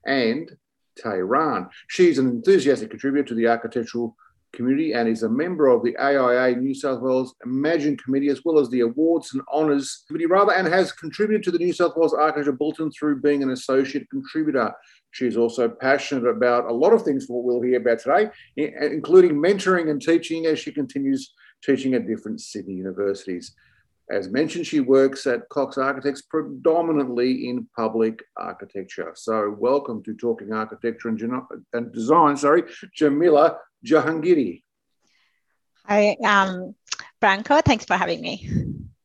and 0.06 0.56
Tehran. 0.96 1.68
She's 1.88 2.18
an 2.18 2.28
enthusiastic 2.28 2.90
contributor 2.90 3.28
to 3.28 3.34
the 3.34 3.48
architectural 3.48 4.16
community 4.56 4.92
and 4.94 5.08
is 5.08 5.22
a 5.22 5.28
member 5.28 5.68
of 5.68 5.84
the 5.84 5.96
AIA 5.98 6.56
New 6.56 6.74
South 6.74 7.00
Wales 7.00 7.34
EmAGN 7.46 7.98
Committee 8.02 8.28
as 8.28 8.44
well 8.44 8.58
as 8.58 8.68
the 8.70 8.80
Awards 8.80 9.34
and 9.34 9.42
Honours 9.52 10.04
Committee, 10.08 10.26
rather, 10.26 10.52
and 10.52 10.66
has 10.66 10.90
contributed 10.90 11.44
to 11.44 11.50
the 11.50 11.58
New 11.58 11.72
South 11.72 11.96
Wales 11.96 12.14
Architecture 12.14 12.52
Bulletin 12.52 12.90
through 12.90 13.20
being 13.20 13.42
an 13.42 13.50
associate 13.50 14.08
contributor. 14.10 14.72
She's 15.12 15.36
also 15.36 15.68
passionate 15.68 16.26
about 16.26 16.64
a 16.64 16.72
lot 16.72 16.92
of 16.92 17.02
things 17.02 17.26
what 17.28 17.44
we'll 17.44 17.62
hear 17.62 17.80
about 17.80 18.00
today, 18.00 18.30
including 18.56 19.36
mentoring 19.36 19.90
and 19.90 20.02
teaching 20.02 20.46
as 20.46 20.58
she 20.58 20.72
continues 20.72 21.32
teaching 21.62 21.94
at 21.94 22.06
different 22.06 22.40
Sydney 22.40 22.74
universities. 22.74 23.54
As 24.08 24.28
mentioned, 24.28 24.66
she 24.66 24.80
works 24.80 25.26
at 25.26 25.48
Cox 25.48 25.78
Architects 25.78 26.22
predominantly 26.22 27.48
in 27.48 27.66
public 27.74 28.22
architecture. 28.36 29.12
So, 29.16 29.54
welcome 29.58 30.02
to 30.04 30.14
Talking 30.14 30.52
Architecture 30.52 31.08
and, 31.08 31.92
Design. 31.92 32.36
Sorry, 32.36 32.62
Jamila 32.94 33.58
Jahangiri. 33.84 34.62
Hi, 35.86 36.16
um, 36.24 36.76
Branko. 37.20 37.64
Thanks 37.64 37.84
for 37.84 37.94
having 37.94 38.20
me. 38.20 38.48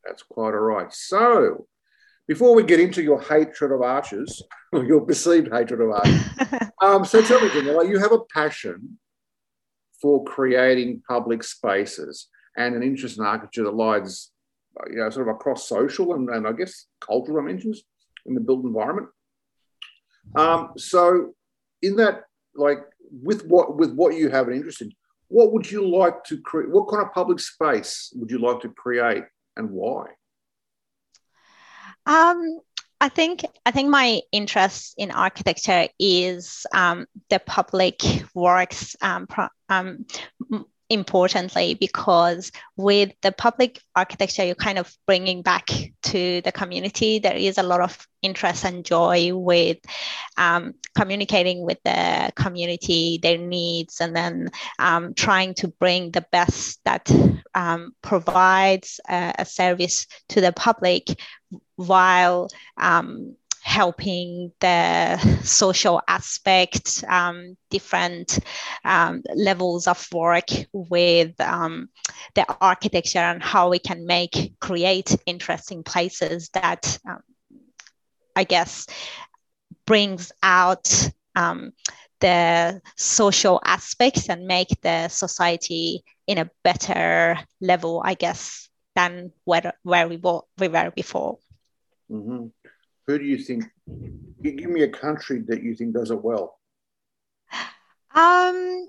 That's 0.06 0.22
quite 0.22 0.54
all 0.54 0.60
right. 0.60 0.94
So, 0.94 1.66
before 2.28 2.54
we 2.54 2.62
get 2.64 2.80
into 2.80 3.02
your 3.02 3.22
hatred 3.22 3.72
of 3.72 3.82
arches, 3.82 4.44
or 4.72 4.86
your 4.86 5.02
perceived 5.02 5.52
hatred 5.52 5.82
of 5.82 5.90
arches, 5.90 6.70
um, 6.82 7.06
so 7.06 7.24
tell 7.24 7.42
me, 7.42 7.50
Jamila, 7.50 7.88
you 7.88 7.98
have 7.98 8.12
a 8.12 8.24
passion 8.34 9.00
for 10.00 10.24
creating 10.26 11.02
public 11.08 11.44
spaces 11.44 12.28
and 12.58 12.76
an 12.76 12.84
interest 12.84 13.18
in 13.18 13.26
architecture 13.26 13.64
that 13.64 13.74
lies, 13.74 14.32
you 14.90 14.98
know, 14.98 15.10
sort 15.10 15.28
of 15.28 15.36
across 15.36 15.68
social 15.68 16.14
and, 16.14 16.30
and 16.30 16.48
I 16.48 16.54
guess 16.54 16.86
cultural 17.00 17.38
dimensions 17.38 17.84
in 18.26 18.34
the 18.36 18.42
built 18.42 18.64
environment. 18.64 19.08
Um, 20.36 20.72
so, 20.78 21.34
in 21.82 21.96
that, 21.98 22.24
like, 22.56 22.80
with 23.12 23.46
what 23.46 23.78
with 23.78 23.94
what 23.94 24.16
you 24.16 24.30
have 24.30 24.48
an 24.48 24.54
interest 24.54 24.82
in, 24.82 24.92
what 25.28 25.52
would 25.52 25.70
you 25.70 25.88
like 25.88 26.24
to 26.26 26.40
create? 26.42 26.70
What 26.70 26.90
kind 26.90 27.02
of 27.02 27.14
public 27.14 27.40
space 27.40 28.14
would 28.16 28.32
you 28.32 28.40
like 28.40 28.62
to 28.62 28.70
create, 28.70 29.24
and 29.58 29.70
why? 29.72 30.08
Um, 32.06 32.60
I 33.00 33.10
think 33.10 33.44
I 33.66 33.72
think 33.72 33.90
my 33.90 34.22
interest 34.32 34.94
in 34.98 35.12
architecture 35.12 35.88
is 36.00 36.66
um, 36.74 37.08
the 37.30 37.40
public 37.40 38.02
works 38.36 38.96
um, 39.02 39.28
pro, 39.28 39.48
um, 39.70 40.06
importantly 40.92 41.74
because 41.74 42.52
with 42.76 43.12
the 43.22 43.32
public 43.32 43.80
architecture 43.96 44.44
you're 44.44 44.56
kind 44.56 44.78
of 44.78 44.94
bringing 45.08 45.42
back 45.42 45.70
to 46.04 46.42
the 46.42 46.52
community. 46.52 47.20
There 47.20 47.36
is 47.36 47.58
a 47.58 47.64
lot 47.64 47.80
of 47.80 48.08
interest 48.22 48.66
and 48.66 48.84
joy 48.84 49.34
with 49.34 49.78
um, 50.38 50.74
communicating 50.96 51.66
with 51.66 51.78
the 51.86 52.32
community 52.36 53.20
their 53.24 53.38
needs 53.38 54.02
and 54.02 54.14
then 54.14 54.50
um, 54.80 55.14
trying 55.14 55.54
to 55.56 55.70
bring 55.70 56.12
the 56.12 56.26
best 56.32 56.82
that 56.84 57.10
um, 57.56 57.94
provides 58.02 59.00
a, 59.10 59.34
a, 59.40 59.46
service 59.46 60.08
to 60.30 60.42
the 60.42 60.52
public 60.52 61.08
while 61.78 62.50
um, 62.78 63.36
helping 63.62 64.52
the 64.60 65.18
social 65.44 66.02
aspect, 66.08 67.04
um, 67.08 67.56
different 67.70 68.40
um, 68.84 69.22
levels 69.36 69.88
of 69.88 70.06
work 70.12 70.50
with 70.74 71.40
um, 71.40 71.90
the 72.34 72.46
architecture 72.60 73.20
and 73.20 73.42
how 73.42 73.70
we 73.70 73.80
can 73.80 74.06
make, 74.06 74.54
create 74.60 75.16
interesting 75.26 75.84
places 75.84 76.50
that 76.54 76.98
um, 77.08 77.22
I 78.36 78.44
guess 78.44 78.88
brings 79.86 80.32
out 80.42 81.12
um, 81.36 81.72
the 82.20 82.82
social 82.98 83.62
aspects 83.64 84.30
and 84.30 84.48
make 84.48 84.70
the 84.82 85.08
society 85.08 86.04
in 86.28 86.40
a 86.40 86.50
better 86.64 87.38
level, 87.62 88.02
I 88.04 88.16
guess, 88.16 88.70
than 88.96 89.32
where, 89.46 89.74
where 89.84 90.08
we, 90.08 90.18
were, 90.18 90.42
we 90.58 90.68
were 90.68 90.92
before. 90.96 91.38
Mm-hmm 92.12 92.48
who 93.08 93.18
do 93.20 93.26
you 93.26 93.38
think? 93.38 93.66
Give 94.42 94.70
me 94.70 94.84
a 94.84 94.90
country 94.90 95.42
that 95.48 95.62
you 95.64 95.76
think 95.76 95.94
does 95.94 96.12
it 96.12 96.24
well. 96.24 96.58
Um, 98.14 98.88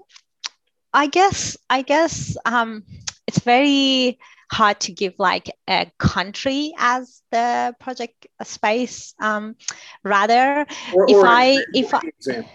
I 0.93 1.06
guess 1.06 1.56
I 1.71 1.83
guess 1.83 2.37
um, 2.45 2.84
it's 3.27 3.39
very 3.41 4.19
hard 4.51 4.81
to 4.81 4.93
give 4.93 5.15
like 5.19 5.51
a 5.69 5.91
country 5.99 6.75
as 6.78 7.22
the 7.31 7.75
project 7.81 8.27
space. 8.43 9.15
Um, 9.21 9.56
rather, 10.05 10.67
or, 10.95 11.06
if 11.09 11.17
or 11.17 11.27
I 11.27 11.65
if 11.72 11.95
I, 11.95 12.01
example. 12.19 12.51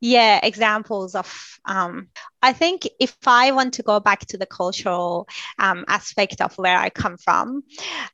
yeah 0.00 0.40
examples 0.42 1.14
of 1.14 1.58
um, 1.64 2.08
I 2.42 2.52
think 2.52 2.88
if 3.00 3.16
I 3.26 3.52
want 3.52 3.74
to 3.74 3.82
go 3.82 4.00
back 4.00 4.26
to 4.26 4.38
the 4.38 4.46
cultural 4.46 5.28
um, 5.58 5.84
aspect 5.88 6.40
of 6.40 6.58
where 6.58 6.78
I 6.78 6.90
come 6.90 7.16
from, 7.16 7.62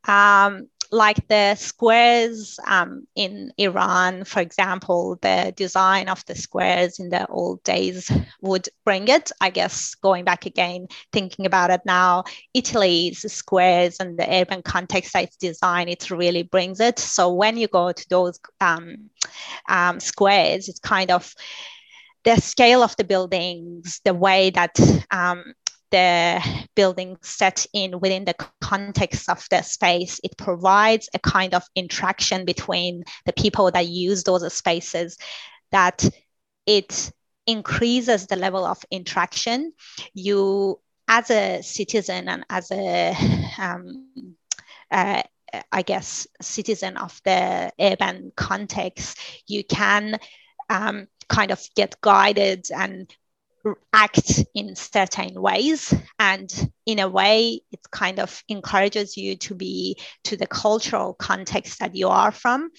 um, 0.07 0.69
like 0.91 1.27
the 1.29 1.55
squares 1.55 2.59
um, 2.67 3.07
in 3.15 3.53
Iran, 3.59 4.25
for 4.25 4.41
example, 4.41 5.19
the 5.21 5.53
design 5.57 6.09
of 6.09 6.25
the 6.27 6.35
squares 6.35 6.99
in 6.99 7.11
the 7.11 7.27
old 7.27 7.63
days 7.63 8.11
would 8.41 8.69
bring 8.85 9.09
it. 9.09 9.31
I 9.41 9.51
guess 9.51 9.95
going 9.97 10.25
back 10.25 10.47
again, 10.47 10.89
thinking 11.13 11.47
about 11.47 11.71
it 11.71 11.83
now, 11.85 12.25
Italy's 12.55 13.31
squares 13.31 13.99
and 14.01 14.19
the 14.19 14.27
urban 14.29 14.63
context 14.63 15.15
it's 15.17 15.37
design, 15.37 15.89
it 15.89 16.11
really 16.11 16.43
brings 16.43 16.81
it. 16.81 16.99
So 16.99 17.33
when 17.33 17.57
you 17.57 17.69
go 17.69 17.93
to 17.93 18.09
those 18.09 18.39
um, 18.61 19.11
um, 19.69 20.01
squares, 20.01 20.69
it's 20.69 20.81
kind 20.81 21.11
of 21.11 21.35
the 22.25 22.41
scale 22.41 22.83
of 22.83 22.97
the 22.97 23.05
buildings, 23.05 24.01
the 24.05 24.15
way 24.15 24.51
that 24.51 24.79
um, 25.11 25.55
the 25.91 26.43
building 26.75 27.17
set 27.23 27.67
in 27.73 28.01
within 28.01 28.25
the 28.25 28.35
context 28.61 29.29
of 29.29 29.47
the 29.51 29.63
space, 29.63 30.21
it 30.23 30.37
provides 30.37 31.09
a 31.15 31.19
kind 31.19 31.55
of 31.55 31.63
interaction 31.75 32.45
between 32.45 33.05
the 33.27 33.33
people 33.33 33.71
that 33.71 33.87
use 33.87 34.25
those 34.25 34.53
spaces 34.53 35.17
that 35.71 36.09
it 36.67 37.11
increases 37.47 38.27
the 38.27 38.37
level 38.37 38.65
of 38.65 38.85
interaction. 38.91 39.73
You, 40.13 40.81
as 41.09 41.31
a 41.31 41.63
citizen 41.63 42.29
and 42.29 42.45
as 42.51 42.71
a, 42.71 43.15
um, 43.59 44.37
uh, 44.91 45.23
I 45.73 45.83
guess, 45.83 46.27
citizen 46.43 46.99
of 46.99 47.19
the 47.25 47.73
urban 47.81 48.33
context, 48.37 49.19
you 49.47 49.65
can 49.65 50.19
um, 50.69 51.09
kind 51.29 51.51
of 51.51 51.67
get 51.75 52.01
guided 52.01 52.67
and 52.71 53.11
act 53.93 54.45
in 54.55 54.77
certain 54.77 55.41
ways 55.41 55.93
and 56.19 56.73
in 56.89 56.99
a 56.99 57.09
way 57.09 57.61
it 57.71 57.81
kind 57.91 58.19
of 58.19 58.43
encourages 58.49 59.17
you 59.17 59.37
to 59.37 59.55
be 59.55 59.95
to 60.25 60.37
the 60.37 60.47
cultural 60.47 61.13
context 61.13 61.81
that 61.81 61.95
you 61.95 62.09
are 62.09 62.33
from. 62.33 62.71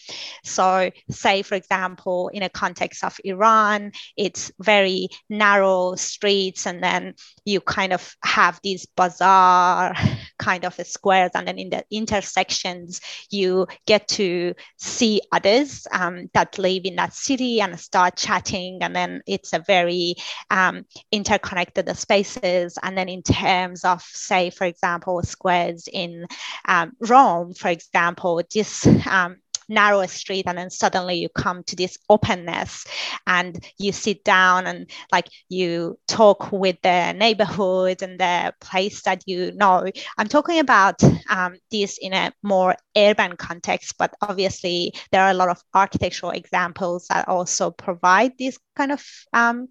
So 0.43 0.89
say 1.09 1.43
for 1.43 1.53
example 1.53 2.29
in 2.33 2.41
a 2.41 2.49
context 2.49 3.03
of 3.03 3.15
iran 3.23 3.91
it's 4.17 4.51
very 4.59 5.09
narrow 5.29 5.93
streets 5.95 6.65
and 6.65 6.83
then 6.83 7.13
you 7.45 7.61
kind 7.61 7.93
of 7.93 8.15
have 8.23 8.59
these 8.63 8.87
bazaar 8.97 9.93
kind 10.39 10.65
of 10.65 10.73
squares 10.87 11.31
and 11.35 11.47
then 11.47 11.59
in 11.59 11.69
the 11.69 11.83
intersections 11.91 13.01
you 13.29 13.67
get 13.85 14.07
to 14.07 14.55
see 14.77 15.21
others 15.31 15.85
um, 15.91 16.29
that 16.33 16.57
live 16.57 16.83
in 16.83 16.95
that 16.95 17.13
city 17.13 17.61
and 17.61 17.79
start 17.79 18.15
chatting 18.15 18.79
and 18.81 18.95
then 18.95 19.21
it's 19.27 19.53
a 19.53 19.59
very 19.59 20.15
um, 20.49 20.83
interconnected 21.11 21.87
spaces. 21.95 22.77
And 22.81 22.97
then 22.97 23.09
in 23.09 23.21
terms 23.21 23.83
of 23.83 23.98
say 24.03 24.49
for 24.49 24.65
example 24.65 25.21
squares 25.23 25.87
in 25.91 26.25
um, 26.65 26.91
rome 26.99 27.53
for 27.53 27.69
example 27.69 28.41
this 28.53 28.87
um, 29.07 29.37
narrow 29.69 30.05
street 30.07 30.45
and 30.47 30.57
then 30.57 30.69
suddenly 30.69 31.15
you 31.15 31.29
come 31.29 31.63
to 31.63 31.75
this 31.75 31.97
openness 32.09 32.85
and 33.27 33.63
you 33.77 33.91
sit 33.91 34.23
down 34.23 34.67
and 34.67 34.89
like 35.11 35.27
you 35.47 35.97
talk 36.07 36.51
with 36.51 36.77
the 36.81 37.13
neighborhood 37.13 38.01
and 38.01 38.19
the 38.19 38.53
place 38.59 39.03
that 39.03 39.23
you 39.25 39.51
know 39.53 39.85
i'm 40.17 40.27
talking 40.27 40.59
about 40.59 41.01
um, 41.29 41.55
this 41.71 41.97
in 42.01 42.13
a 42.13 42.31
more 42.43 42.75
urban 42.97 43.35
context 43.35 43.95
but 43.97 44.13
obviously 44.21 44.93
there 45.11 45.21
are 45.21 45.31
a 45.31 45.35
lot 45.35 45.49
of 45.49 45.61
architectural 45.73 46.31
examples 46.31 47.07
that 47.09 47.27
also 47.27 47.71
provide 47.71 48.31
this 48.37 48.57
kind 48.75 48.91
of 48.91 49.05
um, 49.33 49.67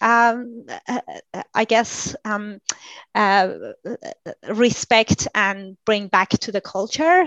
um, 0.00 0.66
I 1.54 1.64
guess 1.64 2.14
um, 2.24 2.60
uh, 3.14 3.48
respect 4.48 5.28
and 5.34 5.76
bring 5.84 6.08
back 6.08 6.30
to 6.30 6.52
the 6.52 6.60
culture. 6.60 7.24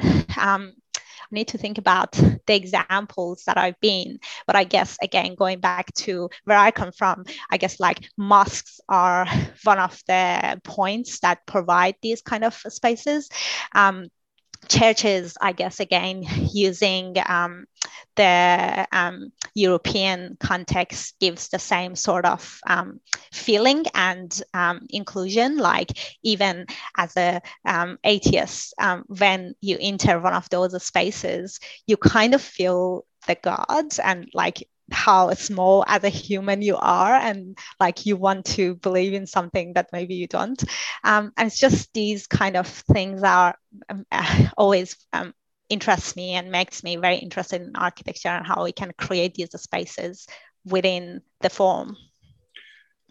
Need 1.31 1.49
to 1.49 1.57
think 1.57 1.77
about 1.77 2.11
the 2.13 2.55
examples 2.55 3.43
that 3.45 3.57
I've 3.57 3.79
been. 3.81 4.19
But 4.45 4.55
I 4.55 4.63
guess, 4.63 4.97
again, 5.01 5.35
going 5.35 5.59
back 5.59 5.93
to 5.95 6.29
where 6.45 6.57
I 6.57 6.71
come 6.71 6.91
from, 6.91 7.25
I 7.49 7.57
guess 7.57 7.79
like 7.79 8.09
mosques 8.17 8.79
are 8.89 9.27
one 9.63 9.79
of 9.79 10.01
the 10.07 10.59
points 10.63 11.19
that 11.19 11.45
provide 11.45 11.95
these 12.01 12.21
kind 12.21 12.43
of 12.43 12.53
spaces. 12.53 13.29
Um, 13.73 14.07
churches, 14.67 15.37
I 15.41 15.51
guess, 15.51 15.79
again, 15.79 16.23
using 16.53 17.15
um, 17.25 17.65
the 18.15 18.87
um, 18.91 19.31
European 19.53 20.37
context 20.39 21.19
gives 21.19 21.49
the 21.49 21.59
same 21.59 21.95
sort 21.95 22.25
of 22.25 22.59
um, 22.67 22.99
feeling 23.31 23.85
and 23.93 24.41
um, 24.53 24.81
inclusion. 24.89 25.57
Like 25.57 25.91
even 26.23 26.65
as 26.97 27.15
a 27.17 27.41
um, 27.65 27.97
atheist, 28.03 28.73
um, 28.79 29.03
when 29.07 29.55
you 29.61 29.77
enter 29.79 30.19
one 30.19 30.33
of 30.33 30.49
those 30.49 30.81
spaces, 30.83 31.59
you 31.85 31.97
kind 31.97 32.33
of 32.33 32.41
feel 32.41 33.05
the 33.27 33.35
gods 33.35 33.99
and 33.99 34.29
like 34.33 34.67
how 34.91 35.33
small 35.33 35.83
as 35.87 36.03
a 36.03 36.09
human 36.09 36.61
you 36.61 36.77
are 36.77 37.13
and 37.13 37.57
like 37.79 38.05
you 38.05 38.15
want 38.15 38.45
to 38.45 38.75
believe 38.75 39.13
in 39.13 39.27
something 39.27 39.73
that 39.73 39.89
maybe 39.91 40.15
you 40.15 40.27
don't. 40.27 40.63
Um, 41.03 41.31
and 41.37 41.47
it's 41.47 41.59
just 41.59 41.93
these 41.93 42.27
kind 42.27 42.55
of 42.55 42.67
things 42.67 43.23
are 43.23 43.57
um, 43.89 44.05
always 44.57 44.95
um, 45.13 45.33
interests 45.69 46.15
me 46.15 46.33
and 46.33 46.51
makes 46.51 46.83
me 46.83 46.95
very 46.95 47.17
interested 47.17 47.61
in 47.61 47.75
architecture 47.75 48.29
and 48.29 48.47
how 48.47 48.63
we 48.63 48.71
can 48.71 48.91
create 48.97 49.35
these 49.35 49.59
spaces 49.59 50.27
within 50.65 51.21
the 51.41 51.49
form. 51.49 51.95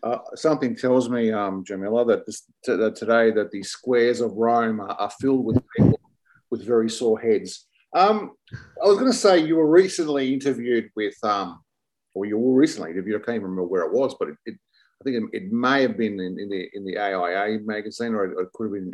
Uh, 0.03 0.19
something 0.35 0.77
tells 0.77 1.09
me 1.09 1.33
um, 1.33 1.65
jamila 1.65 2.05
that, 2.05 2.27
this, 2.27 2.43
t- 2.65 2.77
that 2.77 2.95
today 2.95 3.31
that 3.31 3.51
the 3.51 3.63
squares 3.63 4.21
of 4.21 4.31
rome 4.33 4.79
are, 4.79 4.91
are 4.91 5.11
filled 5.21 5.45
with 5.45 5.59
people 5.75 5.99
with 6.51 6.65
very 6.65 6.89
sore 6.89 7.19
heads. 7.19 7.67
Um, 7.95 8.33
I 8.83 8.87
was 8.87 8.99
going 8.99 9.11
to 9.11 9.17
say 9.17 9.39
you 9.39 9.57
were 9.57 9.69
recently 9.69 10.33
interviewed 10.33 10.91
with 10.95 11.15
um, 11.23 11.61
or 12.17 12.25
you 12.25 12.39
recently 12.39 12.91
interviewed. 12.91 13.21
I 13.21 13.25
can't 13.25 13.37
even 13.37 13.51
remember 13.51 13.67
where 13.67 13.83
it 13.83 13.93
was, 13.93 14.17
but 14.19 14.31
it, 14.31 14.37
it 14.47 14.55
I 15.01 15.05
think 15.05 15.17
it, 15.17 15.43
it, 15.43 15.53
may 15.53 15.83
have 15.83 15.99
been 15.99 16.19
in, 16.19 16.41
in, 16.41 16.49
the 16.49 16.69
in 16.73 16.85
the 16.87 16.99
AIA 16.99 17.59
magazine, 17.63 18.15
or 18.15 18.25
it, 18.25 18.53
could 18.55 18.65
have 18.65 18.73
been 18.73 18.91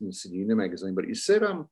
in 0.00 0.06
the 0.06 0.12
Sydney 0.12 0.38
Uni 0.38 0.54
magazine. 0.54 0.94
But 0.94 1.08
you 1.08 1.16
said 1.16 1.42
um, 1.42 1.68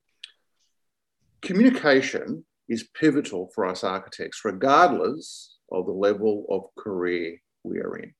communication 1.41 2.45
is 2.69 2.89
pivotal 3.01 3.51
for 3.55 3.65
us 3.65 3.85
architects, 3.85 4.41
regardless 4.45 5.57
of 5.71 5.87
the 5.87 5.93
level 5.93 6.45
of 6.51 6.83
career 6.83 7.39
we 7.63 7.79
are 7.79 7.97
in. 7.97 8.13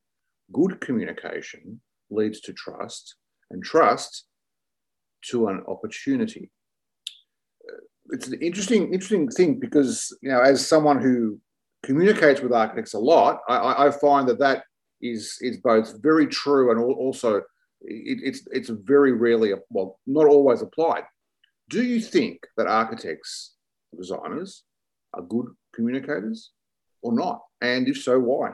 Good 0.53 0.81
communication 0.81 1.81
leads 2.11 2.41
to 2.43 2.53
trust, 2.53 3.17
and 3.51 3.63
trust 3.65 4.25
to 5.31 5.49
an 5.49 5.65
opportunity. 5.67 6.53
Uh, 7.69 7.83
it's 8.11 8.29
an 8.29 8.41
interesting, 8.41 8.95
interesting 8.95 9.29
thing 9.29 9.59
because 9.59 10.17
you 10.23 10.31
know, 10.31 10.41
as 10.41 10.65
someone 10.65 11.03
who 11.03 11.41
communicates 11.83 12.41
with 12.41 12.53
architects 12.53 12.95
a 12.95 12.99
lot, 12.99 13.41
I, 13.49 13.87
I 13.87 13.91
find 13.91 14.29
that 14.29 14.39
that 14.41 14.65
is 15.01 15.39
is 15.41 15.59
both 15.59 16.03
very 16.03 16.27
true 16.27 16.73
and 16.73 16.81
also 16.81 17.37
it, 17.37 17.45
it's 17.83 18.43
it's 18.51 18.69
very 18.69 19.13
rarely 19.13 19.53
well 19.71 19.99
not 20.07 20.27
always 20.27 20.63
applied. 20.63 21.05
Do 21.69 21.83
you 21.83 22.01
think 22.01 22.47
that 22.57 22.67
architects, 22.67 23.55
designers, 23.97 24.65
are 25.15 25.23
good 25.23 25.47
communicators 25.75 26.51
or 27.03 27.13
not? 27.13 27.43
And 27.61 27.87
if 27.87 28.03
so, 28.03 28.19
why? 28.19 28.53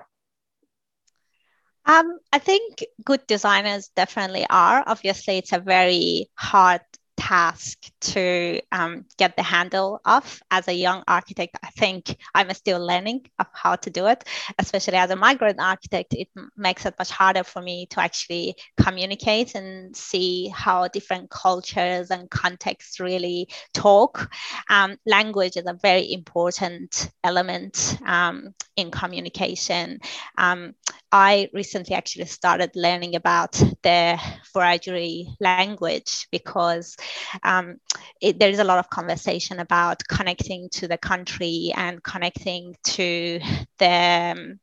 Um, 1.86 2.18
I 2.32 2.38
think 2.38 2.84
good 3.04 3.26
designers 3.26 3.90
definitely 3.94 4.46
are. 4.48 4.82
Obviously, 4.86 5.38
it's 5.38 5.52
a 5.52 5.58
very 5.60 6.30
hard 6.34 6.80
task 7.24 7.78
to 8.00 8.60
um, 8.70 9.04
get 9.16 9.36
the 9.36 9.42
handle 9.42 10.00
of 10.04 10.24
as 10.50 10.68
a 10.68 10.72
young 10.86 11.02
architect 11.08 11.56
i 11.62 11.70
think 11.70 12.16
i'm 12.34 12.52
still 12.52 12.80
learning 12.84 13.20
of 13.38 13.46
how 13.52 13.76
to 13.76 13.90
do 13.90 14.06
it. 14.06 14.24
Especially 14.58 14.96
as 14.96 15.10
a 15.10 15.16
migrant 15.16 15.60
architect 15.60 16.14
it 16.14 16.28
makes 16.56 16.84
it 16.86 16.94
much 16.98 17.10
harder 17.10 17.44
for 17.44 17.62
me 17.62 17.86
to 17.86 18.00
actually 18.00 18.54
communicate 18.76 19.54
and 19.54 19.96
see 19.96 20.48
how 20.48 20.88
different 20.88 21.30
cultures 21.30 22.10
and 22.10 22.30
contexts 22.30 23.00
really 23.00 23.48
talk. 23.72 24.30
Um, 24.68 24.96
language 25.06 25.56
is 25.56 25.66
a 25.66 25.78
very 25.80 26.12
important 26.12 27.10
element 27.22 27.98
um, 28.06 28.54
in 28.76 28.90
communication. 28.90 30.00
Um, 30.36 30.74
I 31.12 31.48
recently 31.52 31.94
actually 31.94 32.26
started 32.26 32.72
learning 32.74 33.14
about 33.14 33.52
the 33.52 34.18
Wiradjuri 34.54 35.26
language 35.40 36.26
because 36.30 36.96
um, 37.42 37.76
it, 38.20 38.38
there 38.38 38.50
is 38.50 38.58
a 38.58 38.64
lot 38.64 38.78
of 38.78 38.90
conversation 38.90 39.60
about 39.60 40.02
connecting 40.08 40.68
to 40.72 40.88
the 40.88 40.98
country 40.98 41.72
and 41.76 42.02
connecting 42.02 42.74
to 42.84 43.40
the 43.78 44.58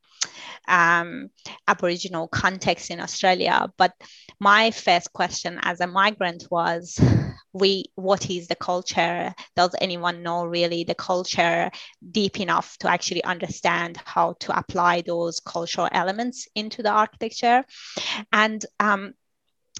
um, 0.68 1.30
Aboriginal 1.66 2.28
context 2.28 2.90
in 2.90 3.00
Australia. 3.00 3.68
But 3.76 3.92
my 4.38 4.70
first 4.70 5.12
question 5.12 5.58
as 5.62 5.80
a 5.80 5.86
migrant 5.86 6.46
was 6.50 7.00
we 7.52 7.84
what 7.94 8.30
is 8.30 8.48
the 8.48 8.54
culture 8.54 9.34
does 9.56 9.74
anyone 9.80 10.22
know 10.22 10.44
really 10.44 10.84
the 10.84 10.94
culture 10.94 11.70
deep 12.10 12.40
enough 12.40 12.76
to 12.78 12.88
actually 12.88 13.22
understand 13.24 13.98
how 14.04 14.34
to 14.40 14.56
apply 14.56 15.02
those 15.02 15.40
cultural 15.40 15.88
elements 15.92 16.48
into 16.54 16.82
the 16.82 16.90
architecture 16.90 17.64
and 18.32 18.64
um, 18.80 19.12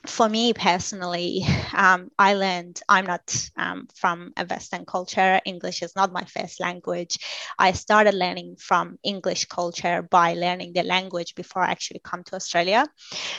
for 0.06 0.28
me 0.28 0.52
personally, 0.52 1.44
um, 1.74 2.10
I 2.18 2.34
learned 2.34 2.80
I'm 2.88 3.06
not 3.06 3.50
um, 3.56 3.88
from 3.94 4.32
a 4.36 4.44
Western 4.44 4.84
culture. 4.84 5.40
English 5.44 5.82
is 5.82 5.94
not 5.94 6.12
my 6.12 6.24
first 6.24 6.60
language. 6.60 7.18
I 7.58 7.72
started 7.72 8.14
learning 8.14 8.56
from 8.56 8.98
English 9.02 9.46
culture 9.46 10.02
by 10.02 10.34
learning 10.34 10.72
the 10.72 10.82
language 10.82 11.34
before 11.34 11.62
I 11.62 11.70
actually 11.70 12.00
come 12.04 12.24
to 12.24 12.36
Australia. 12.36 12.86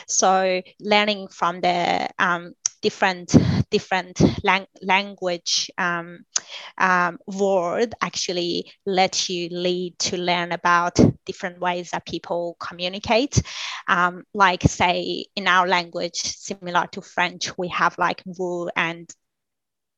So 0.08 0.62
learning 0.80 1.28
from 1.28 1.60
the 1.60 2.08
um, 2.18 2.54
different 2.84 3.34
different 3.70 4.20
lang- 4.44 4.66
language 4.82 5.70
um, 5.78 6.18
um, 6.76 7.18
word 7.26 7.94
actually 8.02 8.70
lets 8.84 9.30
you 9.30 9.48
lead 9.50 9.98
to 9.98 10.18
learn 10.18 10.52
about 10.52 11.00
different 11.24 11.58
ways 11.60 11.90
that 11.90 12.04
people 12.04 12.56
communicate. 12.60 13.42
Um, 13.88 14.24
like 14.34 14.62
say 14.64 15.24
in 15.34 15.48
our 15.48 15.66
language, 15.66 16.20
similar 16.20 16.86
to 16.92 17.00
French, 17.00 17.56
we 17.56 17.68
have 17.68 17.96
like 17.96 18.22
vous 18.26 18.68
and 18.76 19.10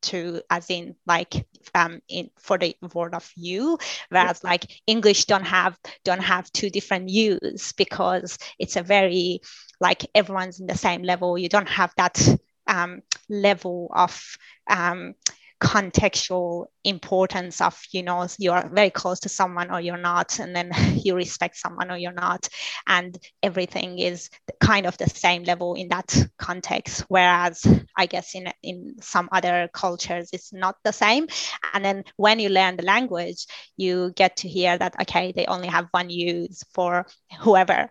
to 0.03 0.41
as 0.49 0.71
in 0.71 0.95
like 1.07 1.47
um 1.75 2.01
in 2.09 2.31
for 2.39 2.59
the 2.59 2.77
word 2.95 3.15
of 3.15 3.29
you 3.35 3.79
whereas 4.11 4.41
yeah. 4.45 4.51
like 4.51 4.67
english 4.87 5.25
don't 5.25 5.47
have 5.47 5.77
don't 6.05 6.23
have 6.23 6.53
two 6.53 6.71
different 6.71 7.09
yous 7.09 7.73
because 7.73 8.39
it's 8.59 8.77
a 8.77 8.83
very 8.83 9.41
like 9.81 10.07
everyone's 10.15 10.61
in 10.61 10.67
the 10.67 10.77
same 10.77 11.03
level 11.03 11.39
you 11.39 11.49
don't 11.49 11.69
have 11.69 11.93
that 11.97 12.19
um, 12.67 13.03
level 13.29 13.91
of 13.95 14.37
um, 14.69 15.15
contextual 15.61 16.67
importance 16.85 17.61
of 17.61 17.83
you 17.91 18.03
know 18.03 18.27
you're 18.39 18.69
very 18.73 18.91
close 18.91 19.21
to 19.21 19.29
someone 19.29 19.71
or 19.71 19.81
you're 19.81 19.97
not 19.97 20.39
and 20.39 20.55
then 20.55 20.71
you 21.05 21.15
respect 21.15 21.57
someone 21.57 21.91
or 21.91 21.97
you're 21.97 22.13
not 22.13 22.49
and 22.87 23.19
everything 23.43 23.99
is 23.99 24.31
kind 24.61 24.87
of 24.87 24.97
the 24.99 25.09
same 25.09 25.43
level 25.45 25.75
in 25.75 25.89
that 25.89 26.15
context. 26.39 27.05
Whereas 27.09 27.67
i 27.97 28.07
guess 28.07 28.35
in 28.35 28.53
in 28.63 28.97
some 29.01 29.29
other 29.33 29.69
cultures 29.73 30.29
it's 30.33 30.53
not 30.53 30.77
the 30.85 30.93
same. 30.93 31.27
And 31.73 31.85
then 31.85 32.05
when 32.17 32.39
you 32.39 32.51
learn 32.51 32.77
the 32.77 32.85
language 32.85 33.47
you 33.77 34.13
get 34.15 34.37
to 34.39 34.49
hear 34.49 34.77
that 34.77 34.95
okay 35.03 35.33
they 35.33 35.47
only 35.47 35.69
have 35.69 35.89
one 35.91 36.11
use 36.11 36.63
for 36.75 37.07
whoever. 37.41 37.89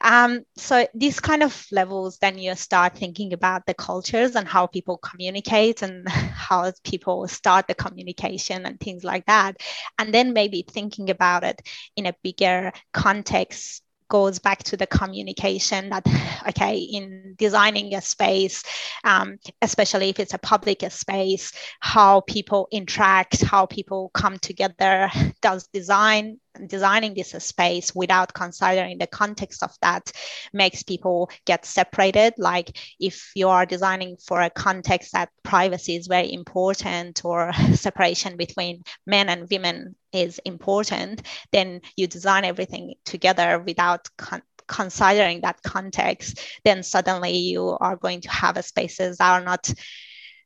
Um, 0.00 0.44
so 0.56 0.86
these 0.94 1.18
kind 1.18 1.42
of 1.42 1.66
levels 1.72 2.18
then 2.18 2.38
you 2.38 2.54
start 2.54 2.96
thinking 2.96 3.32
about 3.32 3.66
the 3.66 3.74
cultures 3.74 4.36
and 4.36 4.46
how 4.46 4.66
people 4.66 4.98
communicate 4.98 5.82
and 5.82 6.08
how 6.48 6.72
people 6.84 7.07
start 7.26 7.66
the 7.68 7.74
communication 7.74 8.66
and 8.66 8.78
things 8.80 9.04
like 9.04 9.26
that. 9.26 9.56
And 9.98 10.12
then 10.12 10.32
maybe 10.32 10.64
thinking 10.68 11.10
about 11.10 11.44
it 11.44 11.60
in 11.96 12.06
a 12.06 12.14
bigger 12.22 12.72
context 12.92 13.82
goes 14.08 14.38
back 14.38 14.62
to 14.64 14.76
the 14.76 14.86
communication 14.86 15.90
that 15.90 16.06
okay 16.48 16.78
in 16.78 17.34
designing 17.38 17.94
a 17.94 18.00
space 18.00 18.64
um, 19.04 19.38
especially 19.62 20.08
if 20.08 20.18
it's 20.18 20.34
a 20.34 20.38
public 20.38 20.82
space 20.90 21.52
how 21.80 22.20
people 22.22 22.68
interact 22.72 23.42
how 23.42 23.66
people 23.66 24.10
come 24.14 24.38
together 24.38 25.10
does 25.42 25.68
design 25.68 26.38
designing 26.66 27.14
this 27.14 27.30
space 27.30 27.94
without 27.94 28.34
considering 28.34 28.98
the 28.98 29.06
context 29.06 29.62
of 29.62 29.70
that 29.82 30.10
makes 30.52 30.82
people 30.82 31.30
get 31.44 31.64
separated. 31.64 32.34
Like 32.38 32.76
if 32.98 33.30
you 33.34 33.48
are 33.48 33.66
designing 33.66 34.16
for 34.16 34.40
a 34.40 34.50
context 34.50 35.12
that 35.12 35.30
privacy 35.42 35.96
is 35.96 36.06
very 36.06 36.32
important 36.32 37.24
or 37.24 37.52
separation 37.74 38.36
between 38.36 38.82
men 39.06 39.28
and 39.28 39.48
women 39.50 39.94
is 40.12 40.40
important 40.44 41.22
then 41.52 41.80
you 41.96 42.06
design 42.06 42.44
everything 42.44 42.94
together 43.04 43.58
without 43.58 44.08
con- 44.16 44.42
considering 44.66 45.40
that 45.40 45.62
context 45.62 46.40
then 46.64 46.82
suddenly 46.82 47.36
you 47.36 47.76
are 47.80 47.96
going 47.96 48.20
to 48.20 48.30
have 48.30 48.62
spaces 48.64 49.18
that 49.18 49.30
are 49.30 49.44
not 49.44 49.72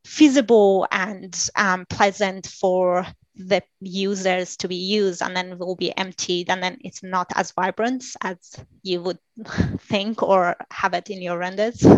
feasible 0.05 0.87
and 0.91 1.49
um, 1.57 1.87
pleasant 1.87 2.47
for 2.47 3.07
the 3.35 3.63
users 3.81 4.57
to 4.59 4.69
be 4.69 4.77
used 4.77 5.23
and 5.23 5.35
then 5.35 5.59
will 5.59 5.77
be 5.77 5.97
emptied 5.97 6.51
and 6.51 6.63
then 6.63 6.77
it's 6.81 7.03
not 7.03 7.31
as 7.35 7.51
vibrant 7.53 8.05
as 8.23 8.37
you 8.83 9.01
would 9.01 9.19
think 9.79 10.23
or 10.23 10.55
have 10.71 10.93
it 10.95 11.09
in 11.09 11.23
your 11.23 11.39
renders. 11.39 11.85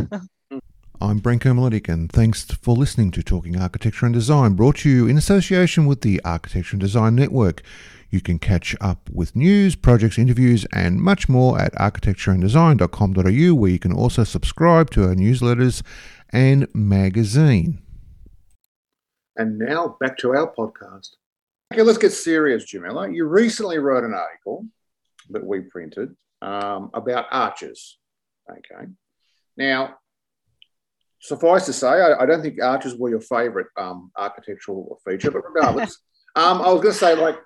I'm 1.00 1.20
Branko 1.20 1.54
Miletic, 1.54 1.88
and 1.88 2.10
thanks 2.10 2.44
for 2.44 2.74
listening 2.74 3.10
to 3.10 3.22
Talking 3.22 3.60
Architecture 3.60 4.06
and 4.06 4.14
Design, 4.14 4.54
brought 4.54 4.76
to 4.76 4.88
you 4.88 5.06
in 5.06 5.18
association 5.18 5.86
with 5.86 6.00
the 6.02 6.20
Architecture 6.24 6.74
and 6.74 6.80
Design 6.80 7.16
Network. 7.16 7.62
You 8.10 8.20
can 8.20 8.38
catch 8.38 8.76
up 8.80 9.10
with 9.12 9.34
news, 9.34 9.74
projects, 9.74 10.18
interviews, 10.18 10.64
and 10.72 11.02
much 11.02 11.28
more 11.28 11.60
at 11.60 11.74
architectureanddesign.com.au, 11.74 13.54
where 13.54 13.70
you 13.70 13.78
can 13.78 13.92
also 13.92 14.22
subscribe 14.24 14.90
to 14.90 15.08
our 15.08 15.14
newsletters 15.14 15.82
and 16.30 16.68
magazine. 16.72 17.83
And 19.36 19.58
now 19.58 19.96
back 20.00 20.16
to 20.18 20.34
our 20.34 20.52
podcast. 20.52 21.10
Okay, 21.72 21.82
let's 21.82 21.98
get 21.98 22.12
serious, 22.12 22.64
Jamila. 22.64 23.10
You 23.10 23.26
recently 23.26 23.78
wrote 23.78 24.04
an 24.04 24.14
article 24.14 24.66
that 25.30 25.44
we 25.44 25.60
printed 25.60 26.14
um, 26.42 26.90
about 26.94 27.26
arches. 27.30 27.98
Okay. 28.48 28.90
Now, 29.56 29.96
suffice 31.20 31.66
to 31.66 31.72
say, 31.72 31.88
I, 31.88 32.22
I 32.22 32.26
don't 32.26 32.42
think 32.42 32.62
arches 32.62 32.94
were 32.96 33.10
your 33.10 33.20
favourite 33.20 33.66
um, 33.76 34.12
architectural 34.16 35.00
feature, 35.04 35.30
but 35.30 35.42
regardless, 35.44 35.98
um, 36.36 36.60
I 36.60 36.70
was 36.70 36.82
going 36.82 36.92
to 36.92 36.98
say, 36.98 37.14
like, 37.14 37.38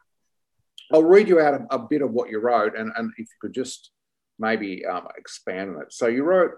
I'll 0.93 1.05
read 1.05 1.29
you 1.29 1.41
out 1.41 1.55
a, 1.55 1.67
a, 1.75 1.79
bit 1.79 2.03
of 2.03 2.13
what 2.13 2.31
you 2.31 2.41
wrote, 2.41 2.77
and, 2.77 2.91
and 2.97 3.13
if 3.13 3.21
you 3.21 3.37
could 3.41 3.55
just 3.55 3.91
maybe 4.39 4.85
um, 4.87 5.07
expand 5.17 5.77
on 5.77 5.83
it. 5.83 5.93
So 5.93 6.07
you 6.07 6.25
wrote, 6.25 6.53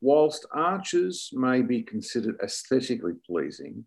whilst 0.00 0.46
arches 0.52 1.30
may 1.32 1.62
be 1.62 1.82
considered 1.82 2.36
aesthetically 2.42 3.14
pleasing, 3.26 3.86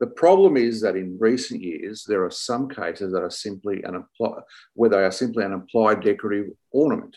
the 0.00 0.06
problem 0.06 0.56
is 0.56 0.80
that 0.82 0.96
in 0.96 1.16
recent 1.18 1.62
years, 1.62 2.04
there 2.06 2.24
are 2.24 2.30
some 2.30 2.68
cases 2.68 3.12
that 3.12 3.22
are 3.22 3.30
simply 3.30 3.82
an 3.82 3.96
apply, 3.96 4.40
where 4.74 4.90
they 4.90 5.02
are 5.02 5.10
simply 5.12 5.44
an 5.44 5.54
applied 5.54 6.02
decorative 6.02 6.52
ornament. 6.70 7.16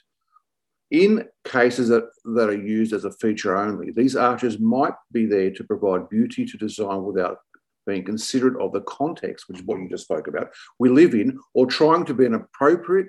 In 0.92 1.26
cases 1.44 1.90
that, 1.90 2.10
that 2.24 2.50
are 2.50 2.58
used 2.58 2.94
as 2.94 3.06
a 3.06 3.12
feature 3.12 3.56
only, 3.56 3.92
these 3.92 4.16
arches 4.16 4.60
might 4.60 4.96
be 5.12 5.26
there 5.26 5.52
to 5.52 5.64
provide 5.64 6.10
beauty 6.10 6.46
to 6.46 6.58
design 6.58 7.04
without 7.04 7.40
being 7.86 8.04
considerate 8.04 8.60
of 8.62 8.72
the 8.72 8.82
context, 8.82 9.48
which 9.48 9.60
is 9.60 9.66
what 9.66 9.80
you 9.80 9.90
just 9.90 10.04
spoke 10.04 10.28
about, 10.28 10.50
we 10.80 10.90
live 10.90 11.14
in, 11.14 11.38
or 11.54 11.66
trying 11.66 12.06
to 12.06 12.14
be 12.14 12.26
an 12.26 12.36
appropriate 12.36 13.08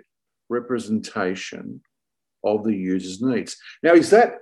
representation 0.48 1.80
of 2.44 2.64
the 2.64 2.74
user's 2.74 3.22
needs. 3.22 3.56
Now, 3.82 3.92
is 3.92 4.10
that 4.10 4.38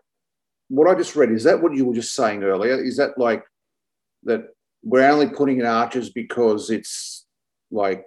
what 0.69 0.89
I 0.89 0.95
just 0.95 1.17
read? 1.17 1.33
Is 1.33 1.45
that 1.45 1.63
what 1.63 1.75
you 1.75 1.85
were 1.85 1.95
just 1.95 2.15
saying 2.15 2.43
earlier? 2.43 2.83
Is 2.83 2.97
that 2.97 3.19
like 3.19 3.45
that 4.25 4.49
we're 4.83 5.09
only 5.09 5.29
putting 5.29 5.59
in 5.59 5.67
arches 5.67 6.11
because 6.11 6.71
it's 6.71 7.27
like 7.71 8.05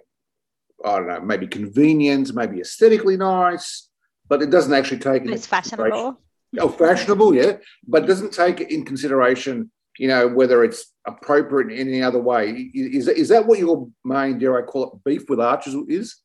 I 0.84 0.96
don't 0.96 1.08
know, 1.08 1.20
maybe 1.20 1.46
convenient, 1.46 2.34
maybe 2.34 2.60
aesthetically 2.60 3.16
nice, 3.16 3.88
but 4.28 4.42
it 4.42 4.50
doesn't 4.50 4.72
actually 4.72 4.98
take. 4.98 5.24
It's 5.26 5.46
fashionable. 5.46 6.18
Oh, 6.58 6.68
fashionable, 6.68 7.34
yeah, 7.34 7.52
but 7.86 8.06
doesn't 8.06 8.32
take 8.32 8.60
in 8.60 8.84
consideration, 8.84 9.70
you 9.98 10.08
know, 10.08 10.28
whether 10.28 10.64
it's 10.64 10.92
appropriate 11.06 11.72
in 11.72 11.88
any 11.88 12.02
other 12.02 12.20
way. 12.20 12.70
Is 12.74 13.08
is 13.08 13.28
that 13.28 13.46
what 13.46 13.58
your 13.58 13.88
main, 14.04 14.38
dare 14.38 14.58
I 14.58 14.62
call 14.62 14.92
it, 14.92 15.04
beef 15.04 15.30
with 15.30 15.40
arches 15.40 15.74
is? 15.88 16.21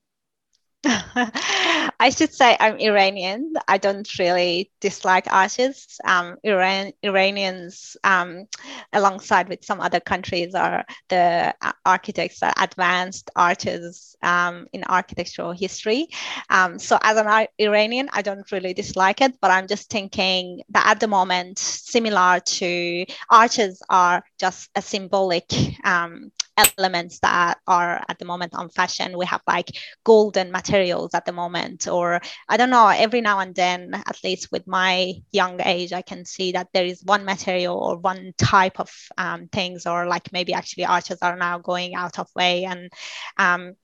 I 2.00 2.12
should 2.16 2.34
say 2.34 2.56
I'm 2.60 2.78
Iranian. 2.78 3.54
I 3.68 3.78
don't 3.78 4.08
really 4.20 4.72
dislike 4.80 5.26
artists. 5.32 6.00
Um, 6.06 6.38
Iran, 6.44 6.94
Iranians, 7.04 7.98
um, 8.04 8.46
alongside 8.94 9.50
with 9.50 9.66
some 9.66 9.82
other 9.82 10.00
countries, 10.00 10.54
are 10.54 10.86
the 11.10 11.54
architects 11.86 12.44
are 12.44 12.54
advanced 12.60 13.32
artists 13.36 14.16
um, 14.22 14.68
in 14.72 14.84
architectural 14.84 15.52
history. 15.52 16.08
Um, 16.50 16.78
so, 16.78 17.00
as 17.02 17.18
an 17.18 17.48
Iranian, 17.60 18.10
I 18.14 18.22
don't 18.22 18.50
really 18.52 18.74
dislike 18.74 19.22
it, 19.22 19.40
but 19.42 19.50
I'm 19.52 19.68
just 19.68 19.90
thinking 19.90 20.62
that 20.70 20.86
at 20.88 21.00
the 21.00 21.08
moment, 21.08 21.58
similar 21.58 22.40
to 22.40 23.06
arches 23.32 23.82
are 23.90 24.24
just 24.40 24.70
a 24.76 24.82
symbolic 24.82 25.52
um, 25.84 26.32
elements 26.58 27.20
that 27.20 27.60
are 27.68 28.04
at 28.10 28.20
the 28.20 28.26
moment 28.26 28.54
on 28.56 28.70
fashion. 28.70 29.18
We 29.18 29.26
have 29.26 29.42
like 29.48 29.72
golden 30.04 30.52
materials 30.52 31.14
at 31.14 31.26
the 31.26 31.32
moment, 31.32 31.88
or 31.88 32.20
I 32.50 32.58
don't 32.58 32.70
know, 32.70 32.88
every 32.88 33.22
now 33.22 33.40
and 33.40 33.54
then, 33.56 33.94
at 33.94 34.24
least 34.24 34.52
with 34.52 34.68
my 34.68 35.14
young 35.32 35.62
age, 35.62 35.94
I 35.94 36.02
can 36.02 36.26
see 36.26 36.54
that 36.54 36.70
there 36.74 36.86
is 36.86 37.04
one 37.04 37.26
material 37.26 37.78
or 37.78 37.98
one 37.98 38.34
type 38.38 38.80
of 38.80 38.92
um, 39.18 39.48
things, 39.48 39.86
or 39.86 40.08
like 40.08 40.34
maybe 40.34 40.54
actually 40.54 40.86
arches 40.86 41.20
are 41.22 41.38
now 41.38 41.60
going 41.60 41.96
out 41.96 42.20
of 42.20 42.28
way. 42.36 42.66
And 42.66 42.92
um, 43.38 43.76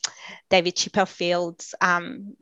David 0.49 0.75
Chipperfield's 0.75 1.75
um, 1.79 2.35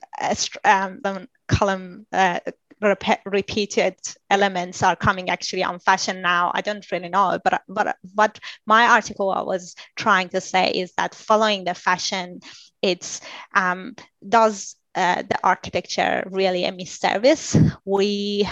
um, 0.64 1.28
column, 1.48 2.08
uh, 2.12 2.40
rep- 2.82 3.22
repeated 3.26 3.96
elements 4.30 4.84
are 4.84 4.96
coming 4.96 5.30
actually 5.30 5.64
on 5.64 5.80
fashion 5.80 6.22
now. 6.22 6.52
I 6.54 6.62
don't 6.62 6.90
really 6.92 7.10
know, 7.10 7.40
but 7.44 7.62
but 7.68 7.96
what 8.14 8.40
my 8.66 8.88
article 8.88 9.28
was 9.46 9.76
trying 9.96 10.30
to 10.30 10.42
say 10.42 10.72
is 10.72 10.94
that 10.98 11.16
following 11.16 11.64
the 11.64 11.74
fashion, 11.74 12.40
it's 12.82 13.22
um, 13.54 13.96
does 14.28 14.76
uh, 14.96 15.24
the 15.24 15.40
architecture 15.44 16.28
really 16.32 16.66
a 16.66 16.72
misservice? 16.72 17.56
We 17.86 18.48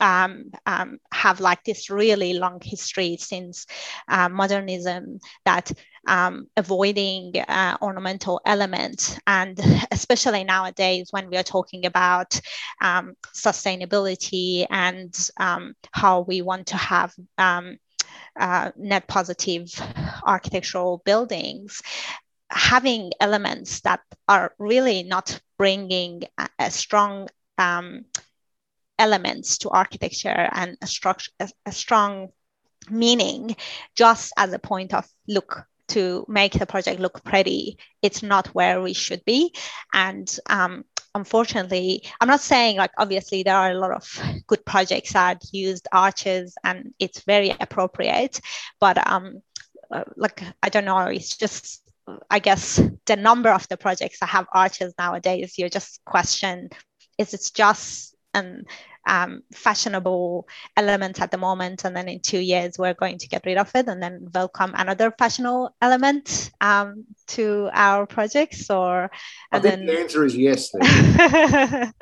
um, 0.00 0.50
um, 0.66 0.98
have 1.12 1.40
like 1.40 1.64
this 1.64 1.90
really 1.90 2.34
long 2.34 2.60
history 2.62 3.16
since 3.18 3.66
uh, 4.08 4.28
modernism 4.28 5.20
that 5.44 5.72
um, 6.06 6.46
avoiding 6.56 7.36
uh, 7.36 7.76
ornamental 7.82 8.40
elements. 8.44 9.18
And 9.26 9.58
especially 9.90 10.44
nowadays, 10.44 11.08
when 11.10 11.30
we 11.30 11.36
are 11.36 11.42
talking 11.42 11.86
about 11.86 12.40
um, 12.80 13.14
sustainability 13.34 14.66
and 14.70 15.14
um, 15.38 15.74
how 15.92 16.20
we 16.20 16.42
want 16.42 16.68
to 16.68 16.76
have 16.76 17.14
um, 17.38 17.78
uh, 18.38 18.70
net 18.76 19.06
positive 19.06 19.68
architectural 20.26 21.02
buildings, 21.04 21.82
having 22.50 23.12
elements 23.20 23.80
that 23.80 24.00
are 24.28 24.54
really 24.58 25.02
not 25.02 25.40
bringing 25.58 26.22
a, 26.38 26.48
a 26.58 26.70
strong 26.70 27.28
um, 27.58 28.04
elements 28.98 29.58
to 29.58 29.70
architecture 29.70 30.48
and 30.52 30.76
a, 30.82 31.14
a, 31.40 31.48
a 31.66 31.72
strong 31.72 32.28
meaning 32.90 33.56
just 33.96 34.32
as 34.36 34.52
a 34.52 34.58
point 34.58 34.92
of 34.92 35.06
look 35.26 35.66
to 35.88 36.24
make 36.28 36.52
the 36.52 36.66
project 36.66 37.00
look 37.00 37.24
pretty, 37.24 37.78
it's 38.02 38.22
not 38.22 38.48
where 38.48 38.80
we 38.80 38.92
should 38.92 39.24
be. 39.24 39.54
And 39.92 40.38
um, 40.48 40.84
unfortunately, 41.14 42.04
I'm 42.20 42.28
not 42.28 42.40
saying 42.40 42.76
like 42.76 42.92
obviously 42.98 43.42
there 43.42 43.56
are 43.56 43.70
a 43.70 43.78
lot 43.78 43.92
of 43.92 44.44
good 44.46 44.64
projects 44.64 45.12
that 45.12 45.42
used 45.52 45.88
arches 45.92 46.56
and 46.64 46.94
it's 46.98 47.22
very 47.24 47.54
appropriate, 47.60 48.40
but 48.80 49.06
um, 49.10 49.42
uh, 49.90 50.04
like 50.16 50.42
I 50.62 50.68
don't 50.68 50.84
know, 50.84 50.98
it's 51.06 51.36
just 51.36 51.82
I 52.30 52.38
guess 52.38 52.80
the 53.06 53.16
number 53.16 53.50
of 53.50 53.66
the 53.68 53.76
projects 53.76 54.20
that 54.20 54.28
have 54.28 54.46
arches 54.52 54.94
nowadays, 54.98 55.56
you 55.56 55.68
just 55.70 56.04
question 56.04 56.70
is 57.16 57.32
it 57.32 57.48
just 57.54 58.14
an 58.34 58.64
um, 59.06 59.42
fashionable 59.52 60.48
element 60.76 61.20
at 61.20 61.30
the 61.30 61.36
moment, 61.36 61.84
and 61.84 61.96
then 61.96 62.08
in 62.08 62.20
two 62.20 62.38
years 62.38 62.78
we're 62.78 62.94
going 62.94 63.18
to 63.18 63.28
get 63.28 63.44
rid 63.46 63.58
of 63.58 63.70
it, 63.74 63.88
and 63.88 64.02
then 64.02 64.28
welcome 64.34 64.72
another 64.76 65.12
fashionable 65.18 65.74
element 65.80 66.50
um, 66.60 67.04
to 67.28 67.70
our 67.72 68.06
projects. 68.06 68.70
Or 68.70 69.10
I 69.52 69.60
think 69.60 69.76
then... 69.76 69.86
the 69.86 70.00
answer 70.00 70.24
is 70.24 70.36
yes. 70.36 70.70
yeah, 70.80 71.92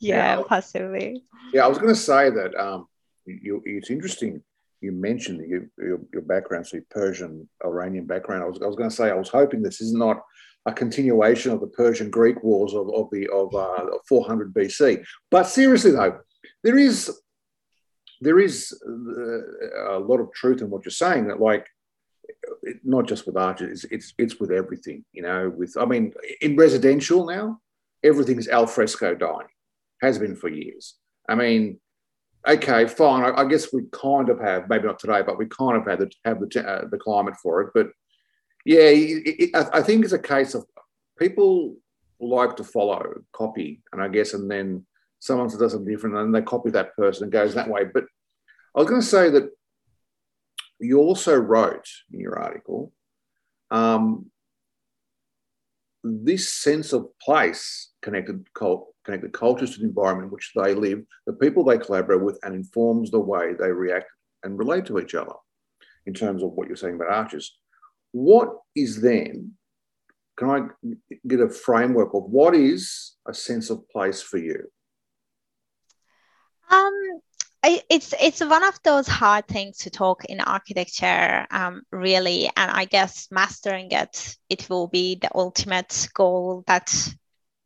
yeah, 0.00 0.42
possibly. 0.46 1.24
Yeah, 1.52 1.64
I 1.64 1.68
was 1.68 1.78
going 1.78 1.94
to 1.94 2.00
say 2.00 2.30
that 2.30 2.54
um, 2.56 2.86
you, 3.26 3.62
it's 3.64 3.90
interesting. 3.90 4.42
You 4.80 4.92
mentioned 4.92 5.48
you, 5.48 5.70
your, 5.78 6.00
your 6.12 6.22
background, 6.22 6.66
so 6.66 6.76
your 6.76 6.84
Persian 6.90 7.48
Iranian 7.64 8.06
background. 8.06 8.42
I 8.42 8.46
was, 8.46 8.60
I 8.62 8.66
was 8.66 8.76
going 8.76 8.90
to 8.90 8.94
say 8.94 9.10
I 9.10 9.14
was 9.14 9.30
hoping 9.30 9.62
this 9.62 9.80
is 9.80 9.94
not 9.94 10.20
a 10.66 10.72
continuation 10.72 11.52
of 11.52 11.60
the 11.60 11.66
Persian 11.66 12.10
Greek 12.10 12.42
wars 12.42 12.74
of, 12.74 12.88
of 12.94 13.08
the 13.12 13.28
of 13.28 13.54
uh, 13.54 13.98
400 14.08 14.54
BC. 14.54 15.04
But 15.30 15.44
seriously 15.44 15.90
though, 15.90 16.20
there 16.62 16.78
is 16.78 17.10
there 18.20 18.38
is 18.38 18.72
uh, 18.86 19.96
a 19.96 19.98
lot 19.98 20.20
of 20.20 20.32
truth 20.32 20.62
in 20.62 20.70
what 20.70 20.84
you're 20.84 20.90
saying. 20.92 21.28
That 21.28 21.40
like 21.40 21.66
not 22.82 23.06
just 23.06 23.26
with 23.26 23.36
arches, 23.36 23.84
it's, 23.90 24.14
it's 24.18 24.40
with 24.40 24.50
everything. 24.50 25.04
You 25.12 25.22
know, 25.22 25.52
with 25.54 25.76
I 25.78 25.84
mean, 25.84 26.12
in 26.40 26.56
residential 26.56 27.26
now, 27.26 27.60
everything's 28.02 28.48
al 28.48 28.66
fresco 28.66 29.14
dining, 29.14 29.48
has 30.00 30.18
been 30.18 30.36
for 30.36 30.48
years. 30.48 30.96
I 31.28 31.34
mean, 31.34 31.80
okay, 32.46 32.86
fine. 32.86 33.24
I, 33.24 33.42
I, 33.42 33.44
guess 33.46 33.72
we 33.72 33.82
kind 33.92 34.28
of 34.28 34.40
have, 34.40 34.68
maybe 34.68 34.86
not 34.86 34.98
today, 34.98 35.22
but 35.22 35.38
we 35.38 35.46
kind 35.46 35.76
of 35.76 35.86
have 35.86 36.00
the 36.00 36.10
have 36.24 36.40
the, 36.40 36.68
uh, 36.68 36.88
the 36.88 36.98
climate 36.98 37.34
for 37.42 37.62
it. 37.62 37.70
But 37.74 37.88
yeah, 38.64 38.88
it, 38.88 39.26
it, 39.26 39.50
I 39.54 39.82
think 39.82 40.04
it's 40.04 40.12
a 40.12 40.18
case 40.18 40.54
of 40.54 40.64
people 41.18 41.76
like 42.20 42.56
to 42.56 42.64
follow 42.64 43.22
copy, 43.32 43.82
and 43.92 44.02
I 44.02 44.08
guess, 44.08 44.34
and 44.34 44.50
then 44.50 44.86
someone 45.20 45.48
does 45.48 45.72
something 45.72 45.84
different, 45.84 46.16
and 46.16 46.34
they 46.34 46.42
copy 46.42 46.70
that 46.70 46.96
person 46.96 47.24
and 47.24 47.32
goes 47.32 47.54
that 47.54 47.68
way. 47.68 47.84
But 47.92 48.04
I 48.74 48.80
was 48.80 48.88
going 48.88 49.00
to 49.00 49.06
say 49.06 49.30
that 49.30 49.50
you 50.80 50.98
also 50.98 51.36
wrote 51.36 51.88
in 52.12 52.20
your 52.20 52.38
article 52.38 52.92
um, 53.70 54.26
this 56.02 56.52
sense 56.52 56.92
of 56.92 57.08
place 57.18 57.90
connected 58.02 58.46
cult, 58.54 58.94
connected 59.04 59.32
cultures 59.32 59.74
to 59.74 59.80
the 59.80 59.86
environment 59.86 60.26
in 60.26 60.32
which 60.32 60.52
they 60.54 60.74
live, 60.74 61.02
the 61.26 61.32
people 61.32 61.64
they 61.64 61.78
collaborate 61.78 62.22
with, 62.22 62.38
and 62.42 62.54
informs 62.54 63.10
the 63.10 63.20
way 63.20 63.52
they 63.58 63.70
react 63.70 64.06
and 64.42 64.58
relate 64.58 64.86
to 64.86 64.98
each 64.98 65.14
other 65.14 65.32
in 66.06 66.12
terms 66.12 66.42
of 66.42 66.52
what 66.52 66.68
you're 66.68 66.76
saying 66.76 66.96
about 66.96 67.10
arches. 67.10 67.56
What 68.14 68.58
is 68.76 69.00
then, 69.00 69.54
can 70.36 70.48
I 70.48 70.60
get 71.26 71.40
a 71.40 71.48
framework 71.48 72.14
of 72.14 72.22
what 72.30 72.54
is 72.54 73.16
a 73.26 73.34
sense 73.34 73.70
of 73.70 73.88
place 73.88 74.22
for 74.22 74.38
you? 74.38 74.70
Um, 76.70 76.92
it's 77.90 78.14
it's 78.20 78.40
one 78.40 78.62
of 78.62 78.78
those 78.84 79.08
hard 79.08 79.48
things 79.48 79.78
to 79.78 79.90
talk 79.90 80.24
in 80.26 80.40
architecture 80.40 81.46
um, 81.50 81.82
really 81.90 82.50
and 82.56 82.70
i 82.70 82.84
guess 82.84 83.28
mastering 83.30 83.90
it 83.90 84.36
it 84.50 84.68
will 84.68 84.86
be 84.86 85.14
the 85.14 85.30
ultimate 85.34 86.08
goal 86.12 86.62
that 86.66 86.92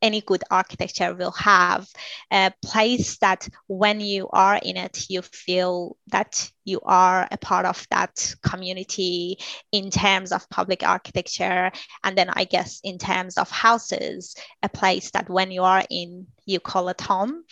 any 0.01 0.21
good 0.21 0.43
architecture 0.49 1.13
will 1.13 1.31
have 1.31 1.87
a 2.31 2.51
place 2.63 3.17
that 3.17 3.47
when 3.67 3.99
you 3.99 4.29
are 4.31 4.59
in 4.61 4.77
it 4.77 5.05
you 5.09 5.21
feel 5.21 5.97
that 6.07 6.49
you 6.65 6.79
are 6.83 7.27
a 7.31 7.37
part 7.37 7.65
of 7.65 7.85
that 7.89 8.35
community 8.43 9.37
in 9.71 9.89
terms 9.89 10.31
of 10.31 10.49
public 10.49 10.83
architecture. 10.83 11.71
And 12.03 12.17
then 12.17 12.29
i 12.29 12.43
guess 12.43 12.79
in 12.83 12.97
terms 12.97 13.37
of 13.37 13.49
houses 13.49 14.35
a 14.63 14.69
place 14.69 15.11
that 15.11 15.29
when 15.29 15.51
you 15.51 15.63
are 15.63 15.83
in 15.89 16.27
you 16.45 16.59
call 16.59 16.89
it 16.89 17.01
home. 17.01 17.43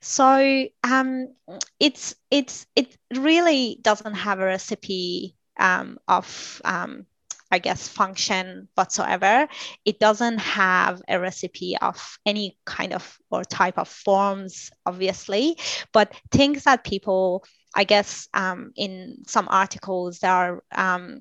So 0.00 0.66
um, 0.84 1.34
it's 1.80 2.14
it's 2.30 2.66
it 2.76 2.96
really 3.14 3.78
doesn't 3.82 4.14
have 4.14 4.40
a 4.40 4.46
recipe 4.46 5.34
um, 5.58 5.98
of 6.06 6.62
um, 6.64 7.06
I 7.50 7.58
guess, 7.58 7.88
function 7.88 8.68
whatsoever. 8.74 9.48
It 9.84 9.98
doesn't 9.98 10.38
have 10.38 11.00
a 11.08 11.18
recipe 11.18 11.76
of 11.80 12.18
any 12.26 12.58
kind 12.64 12.92
of 12.92 13.18
or 13.30 13.44
type 13.44 13.78
of 13.78 13.88
forms, 13.88 14.70
obviously, 14.84 15.58
but 15.92 16.12
things 16.30 16.64
that 16.64 16.84
people, 16.84 17.44
I 17.74 17.84
guess, 17.84 18.28
um, 18.34 18.72
in 18.76 19.24
some 19.26 19.48
articles, 19.50 20.18
there 20.18 20.30
are 20.30 20.62
um, 20.74 21.20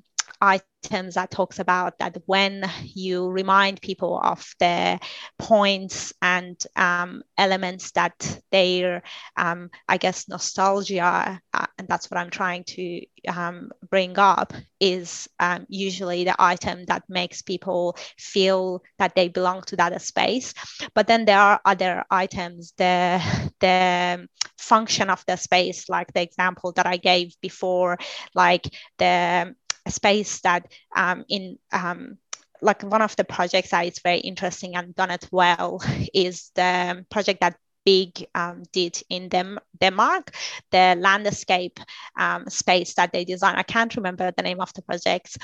items 0.87 1.15
that 1.15 1.31
talks 1.31 1.59
about 1.59 1.99
that 1.99 2.17
when 2.25 2.63
you 2.93 3.27
remind 3.29 3.81
people 3.81 4.19
of 4.23 4.55
the 4.59 4.99
points 5.37 6.13
and 6.21 6.63
um, 6.75 7.23
elements 7.37 7.91
that 7.91 8.41
their 8.51 9.03
um, 9.35 9.69
i 9.87 9.97
guess 9.97 10.27
nostalgia 10.27 11.41
uh, 11.53 11.65
and 11.77 11.87
that's 11.87 12.09
what 12.09 12.17
i'm 12.17 12.29
trying 12.29 12.63
to 12.63 13.01
um, 13.27 13.69
bring 13.89 14.17
up 14.17 14.53
is 14.79 15.27
um, 15.39 15.65
usually 15.69 16.23
the 16.23 16.35
item 16.39 16.85
that 16.85 17.03
makes 17.09 17.41
people 17.41 17.97
feel 18.17 18.81
that 18.99 19.15
they 19.15 19.27
belong 19.27 19.61
to 19.63 19.75
that 19.75 19.99
space. 20.01 20.53
But 20.93 21.07
then 21.07 21.25
there 21.25 21.39
are 21.39 21.59
other 21.65 22.05
items 22.09 22.73
the 22.77 23.19
the 23.59 24.27
function 24.57 25.09
of 25.09 25.23
the 25.27 25.35
space 25.35 25.87
like 25.87 26.11
the 26.13 26.21
example 26.21 26.71
that 26.71 26.87
i 26.87 26.97
gave 26.97 27.35
before 27.41 27.97
like 28.33 28.67
the 28.97 29.55
space 29.89 30.41
that 30.41 30.71
um, 30.95 31.25
in 31.29 31.57
um, 31.71 32.17
like 32.61 32.81
one 32.83 33.01
of 33.01 33.15
the 33.15 33.23
projects 33.23 33.71
that 33.71 33.85
is 33.85 33.99
very 33.99 34.19
interesting 34.19 34.75
and 34.75 34.95
done 34.95 35.11
it 35.11 35.27
well 35.31 35.81
is 36.13 36.51
the 36.55 37.05
project 37.09 37.41
that 37.41 37.57
BIG 37.85 38.27
um, 38.35 38.63
did 38.73 39.01
in 39.09 39.29
Dem- 39.29 39.59
Denmark, 39.79 40.35
the 40.71 40.97
landscape 40.99 41.79
um, 42.19 42.49
space 42.49 42.95
that 42.95 43.13
they 43.13 43.23
designed. 43.23 43.57
I 43.57 43.63
can't 43.63 43.95
remember 43.95 44.29
the 44.35 44.43
name 44.43 44.59
of 44.59 44.73
the 44.73 44.81
project. 44.81 45.37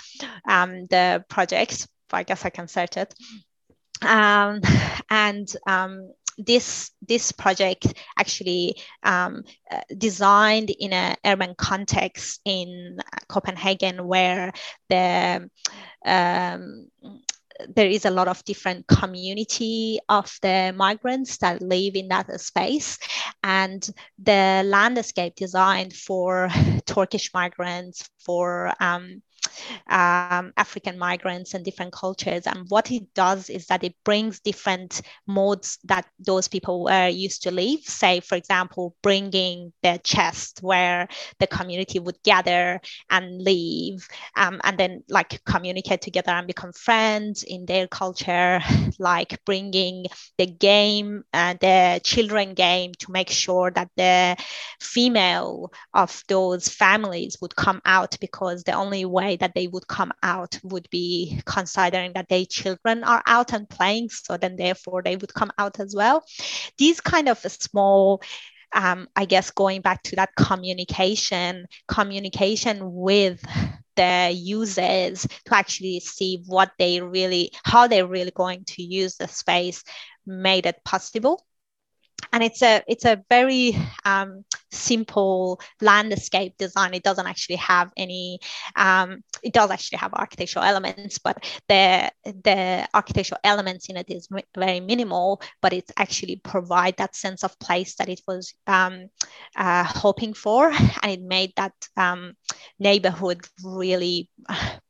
Um, 0.45 0.85
the 0.89 1.23
project, 1.29 1.87
I 2.11 2.23
guess 2.23 2.43
I 2.43 2.49
can 2.49 2.67
search 2.67 2.97
it. 2.97 3.13
Um, 4.01 4.59
and 5.09 5.47
um, 5.65 6.11
this 6.37 6.91
this 7.07 7.31
project 7.31 7.93
actually 8.17 8.75
um, 9.03 9.43
uh, 9.71 9.81
designed 9.97 10.69
in 10.69 10.93
an 10.93 11.15
urban 11.25 11.55
context 11.57 12.41
in 12.45 12.97
Copenhagen, 13.27 14.07
where 14.07 14.51
the 14.89 15.49
um, 16.05 16.87
there 17.75 17.87
is 17.87 18.05
a 18.05 18.11
lot 18.11 18.27
of 18.27 18.43
different 18.45 18.87
community 18.87 19.99
of 20.09 20.37
the 20.41 20.73
migrants 20.75 21.37
that 21.37 21.61
live 21.61 21.95
in 21.95 22.07
that 22.09 22.39
space. 22.41 22.97
And 23.43 23.87
the 24.17 24.63
landscape 24.65 25.35
designed 25.35 25.93
for 25.93 26.49
turkish 26.85 27.33
migrants 27.33 28.09
for 28.25 28.73
um, 28.79 29.21
um, 29.89 30.53
African 30.57 30.97
migrants 30.97 31.53
and 31.53 31.63
different 31.63 31.93
cultures. 31.93 32.47
And 32.47 32.65
what 32.69 32.91
it 32.91 33.13
does 33.13 33.49
is 33.49 33.67
that 33.67 33.83
it 33.83 33.95
brings 34.03 34.39
different 34.39 35.01
modes 35.27 35.79
that 35.85 36.05
those 36.19 36.47
people 36.47 36.83
were 36.83 37.07
used 37.07 37.43
to 37.43 37.51
live. 37.51 37.81
Say, 37.81 38.19
for 38.19 38.35
example, 38.35 38.95
bringing 39.01 39.73
the 39.83 39.99
chest 40.03 40.59
where 40.61 41.07
the 41.39 41.47
community 41.47 41.99
would 41.99 42.21
gather 42.23 42.79
and 43.09 43.41
live, 43.41 44.07
um, 44.35 44.59
and 44.63 44.77
then 44.77 45.03
like 45.09 45.43
communicate 45.45 46.01
together 46.01 46.31
and 46.31 46.47
become 46.47 46.71
friends 46.73 47.43
in 47.43 47.65
their 47.65 47.87
culture, 47.87 48.61
like 48.99 49.39
bringing 49.45 50.05
the 50.37 50.45
game, 50.45 51.23
uh, 51.33 51.55
the 51.59 51.99
children 52.03 52.53
game 52.53 52.93
to 52.99 53.11
make 53.11 53.29
sure 53.29 53.71
that 53.71 53.89
the 53.97 54.35
female 54.79 55.71
of 55.93 56.23
those 56.27 56.67
families 56.67 57.37
would 57.41 57.55
come 57.55 57.81
out 57.85 58.15
because 58.19 58.63
the 58.63 58.73
only 58.73 59.05
way 59.05 59.32
that 59.37 59.53
they 59.55 59.67
would 59.67 59.87
come 59.87 60.11
out 60.21 60.59
would 60.63 60.89
be 60.89 61.41
considering 61.45 62.13
that 62.13 62.29
their 62.29 62.45
children 62.45 63.03
are 63.03 63.23
out 63.25 63.53
and 63.53 63.69
playing. 63.69 64.09
So 64.09 64.37
then, 64.37 64.55
therefore, 64.55 65.01
they 65.03 65.15
would 65.15 65.33
come 65.33 65.51
out 65.57 65.79
as 65.79 65.95
well. 65.95 66.23
These 66.77 67.01
kind 67.01 67.29
of 67.29 67.39
small 67.39 68.21
um, 68.75 69.07
I 69.15 69.25
guess 69.25 69.51
going 69.51 69.81
back 69.81 70.01
to 70.03 70.15
that 70.15 70.35
communication, 70.35 71.67
communication 71.87 72.79
with 72.81 73.39
the 73.95 74.31
users 74.33 75.27
to 75.45 75.55
actually 75.55 75.99
see 75.99 76.43
what 76.47 76.71
they 76.79 76.99
really, 76.99 77.51
how 77.63 77.85
they're 77.85 78.07
really 78.07 78.31
going 78.31 78.63
to 78.65 78.81
use 78.81 79.15
the 79.17 79.27
space 79.27 79.83
made 80.25 80.65
it 80.65 80.83
possible 80.83 81.45
and 82.31 82.43
it's 82.43 82.61
a 82.61 82.83
it's 82.87 83.05
a 83.05 83.23
very 83.29 83.77
um, 84.05 84.45
simple 84.73 85.59
landscape 85.81 86.57
design. 86.57 86.93
It 86.93 87.03
doesn't 87.03 87.27
actually 87.27 87.57
have 87.57 87.91
any. 87.97 88.39
Um, 88.75 89.23
it 89.43 89.53
does 89.53 89.71
actually 89.71 89.99
have 89.99 90.13
architectural 90.13 90.65
elements, 90.65 91.19
but 91.19 91.43
the 91.67 92.11
the 92.23 92.87
architectural 92.93 93.39
elements 93.43 93.89
in 93.89 93.97
it 93.97 94.09
is 94.09 94.27
very 94.55 94.79
minimal. 94.79 95.41
But 95.61 95.73
it 95.73 95.91
actually 95.97 96.37
provide 96.37 96.97
that 96.97 97.15
sense 97.15 97.43
of 97.43 97.57
place 97.59 97.95
that 97.95 98.09
it 98.09 98.21
was 98.27 98.53
um, 98.67 99.09
uh, 99.55 99.83
hoping 99.83 100.33
for, 100.33 100.69
and 100.71 101.11
it 101.11 101.21
made 101.21 101.53
that 101.57 101.73
um, 101.97 102.33
neighborhood 102.79 103.41
really 103.63 104.29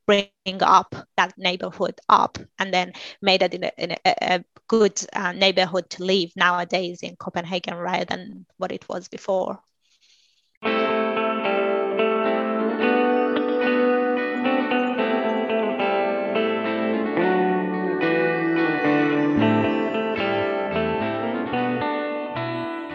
bring 0.06 0.62
up 0.62 0.96
that 1.18 1.34
neighborhood 1.38 2.00
up 2.10 2.38
and 2.60 2.74
then 2.74 2.94
made 3.22 3.42
it 3.42 3.54
in 3.54 3.64
a, 3.64 3.72
in 3.78 3.92
a, 3.92 3.98
a 4.06 4.44
good 4.68 5.00
uh, 5.14 5.32
neighborhood 5.32 5.90
to 5.90 6.04
live 6.04 6.32
nowadays 6.36 7.00
in 7.04 7.16
Copenhagen 7.16 7.76
rather 7.76 8.06
than 8.06 8.46
what 8.58 8.72
it 8.72 8.88
was 8.90 9.08
before. 9.08 9.60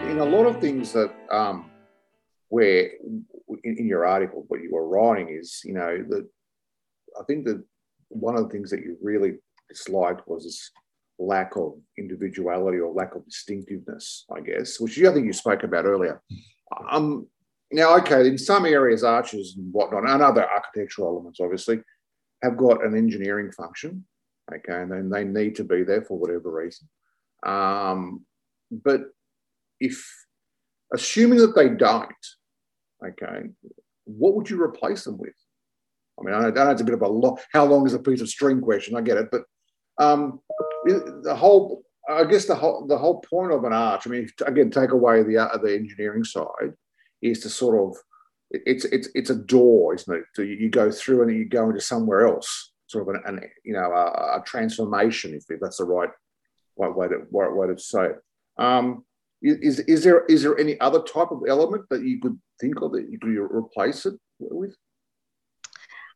In 0.09 0.19
a 0.19 0.25
lot 0.25 0.45
of 0.45 0.59
things 0.59 0.93
that 0.93 1.11
um, 1.31 1.69
where 2.49 2.89
in, 3.63 3.77
in 3.77 3.87
your 3.87 4.05
article, 4.05 4.45
what 4.47 4.61
you 4.61 4.71
were 4.73 4.87
writing 4.87 5.29
is, 5.29 5.61
you 5.63 5.73
know, 5.73 6.03
that 6.09 6.27
I 7.19 7.23
think 7.25 7.45
that 7.45 7.63
one 8.09 8.35
of 8.35 8.43
the 8.43 8.49
things 8.49 8.71
that 8.71 8.81
you 8.81 8.97
really 9.01 9.35
disliked 9.69 10.27
was 10.27 10.43
this 10.43 10.71
lack 11.19 11.55
of 11.55 11.73
individuality 11.97 12.79
or 12.79 12.93
lack 12.93 13.15
of 13.15 13.25
distinctiveness, 13.25 14.25
I 14.35 14.41
guess, 14.41 14.79
which 14.79 14.97
I 15.03 15.13
think 15.13 15.25
you 15.25 15.33
spoke 15.33 15.63
about 15.63 15.85
earlier. 15.85 16.21
Um, 16.89 17.27
now, 17.71 17.97
okay, 17.97 18.27
in 18.27 18.37
some 18.37 18.65
areas, 18.65 19.03
arches 19.03 19.55
and 19.57 19.71
whatnot, 19.71 20.09
and 20.09 20.21
other 20.21 20.49
architectural 20.49 21.09
elements, 21.09 21.39
obviously, 21.39 21.81
have 22.41 22.57
got 22.57 22.83
an 22.83 22.95
engineering 22.97 23.51
function, 23.51 24.05
okay, 24.51 24.81
and 24.81 24.91
then 24.91 25.09
they 25.09 25.23
need 25.23 25.55
to 25.55 25.63
be 25.63 25.83
there 25.83 26.01
for 26.01 26.17
whatever 26.17 26.51
reason. 26.51 26.87
Um, 27.45 28.25
but 28.71 29.01
if, 29.79 30.03
assuming 30.93 31.39
that 31.39 31.55
they 31.55 31.69
don't, 31.69 32.09
okay, 33.05 33.49
what 34.05 34.35
would 34.35 34.49
you 34.49 34.61
replace 34.61 35.03
them 35.03 35.17
with? 35.17 35.35
I 36.19 36.23
mean, 36.23 36.35
I 36.35 36.49
know, 36.49 36.71
it's 36.71 36.81
a 36.81 36.85
bit 36.85 36.95
of 36.95 37.01
a 37.01 37.07
lot. 37.07 37.39
How 37.53 37.65
long 37.65 37.85
is 37.85 37.93
a 37.93 37.99
piece 37.99 38.21
of 38.21 38.29
string 38.29 38.59
question? 38.61 38.95
I 38.95 39.01
get 39.01 39.17
it, 39.17 39.29
but 39.31 39.43
um, 39.99 40.39
the 40.85 41.35
whole, 41.35 41.83
I 42.09 42.23
guess 42.23 42.45
the 42.45 42.55
whole 42.55 42.87
the 42.87 42.97
whole 42.97 43.21
point 43.21 43.51
of 43.51 43.63
an 43.63 43.73
arch. 43.73 44.07
I 44.07 44.09
mean, 44.09 44.29
again, 44.45 44.71
take 44.71 44.91
away 44.91 45.23
the 45.23 45.37
uh, 45.37 45.57
the 45.57 45.75
engineering 45.75 46.23
side, 46.23 46.73
is 47.21 47.39
to 47.41 47.49
sort 47.49 47.79
of 47.79 47.97
it's 48.51 48.85
it's 48.85 49.09
it's 49.13 49.29
a 49.29 49.35
door, 49.35 49.93
isn't 49.93 50.13
it? 50.13 50.23
So 50.33 50.41
you 50.41 50.69
go 50.69 50.91
through 50.91 51.23
and 51.23 51.37
you 51.37 51.45
go 51.45 51.69
into 51.69 51.81
somewhere 51.81 52.27
else, 52.27 52.71
sort 52.87 53.07
of 53.07 53.15
an, 53.15 53.21
an 53.25 53.49
you 53.63 53.73
know 53.73 53.91
a, 53.91 54.39
a, 54.39 54.43
transformation, 54.45 55.33
if 55.35 55.59
that's 55.59 55.77
the 55.77 55.85
right, 55.85 56.09
right 56.77 56.95
way 56.95 57.07
to 57.07 57.19
right 57.31 57.53
way 57.53 57.67
to 57.67 57.77
say 57.77 58.05
it. 58.05 58.15
Um, 58.57 59.05
is 59.41 59.79
is 59.81 60.03
there 60.03 60.25
is 60.25 60.43
there 60.43 60.59
any 60.59 60.79
other 60.79 61.01
type 61.01 61.31
of 61.31 61.43
element 61.47 61.85
that 61.89 62.03
you 62.03 62.19
could 62.19 62.39
think 62.59 62.81
of 62.81 62.91
that 62.93 63.09
you 63.09 63.19
could 63.19 63.29
replace 63.29 64.05
it 64.05 64.15
with? 64.39 64.75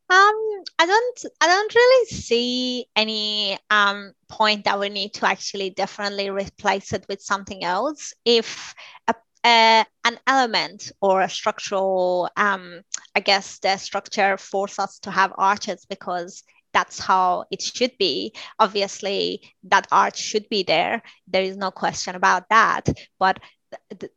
Um, 0.10 0.36
I 0.78 0.86
don't, 0.86 1.26
I 1.42 1.48
don't 1.48 1.74
really 1.74 2.06
see 2.08 2.86
any 2.96 3.58
um, 3.70 4.13
point 4.28 4.66
that 4.66 4.80
we 4.80 4.89
need 4.89 5.13
to 5.16 5.26
actually 5.26 5.72
differently 5.72 6.30
replace 6.30 6.94
it 6.94 7.06
with 7.08 7.22
something 7.22 7.63
else. 7.63 8.13
If 8.26 8.76
a, 9.08 9.16
a 9.45 9.86
an 10.06 10.19
element 10.27 10.91
or 11.01 11.21
a 11.21 11.29
structural, 11.29 12.29
um, 12.36 12.82
I 13.15 13.19
guess 13.19 13.60
the 13.60 13.77
structure 13.77 14.38
force 14.38 14.79
us 14.79 14.99
to 14.99 15.12
have 15.12 15.34
arches 15.38 15.86
because 15.86 16.43
that's 16.73 16.99
how 16.99 17.45
it 17.51 17.62
should 17.62 17.97
be. 17.97 18.34
Obviously, 18.60 19.41
that 19.63 19.88
arch 19.91 20.17
should 20.17 20.49
be 20.49 20.63
there. 20.63 21.01
There 21.27 21.43
is 21.43 21.56
no 21.56 21.71
question 21.71 22.15
about 22.15 22.49
that. 22.49 22.89
But 23.19 23.39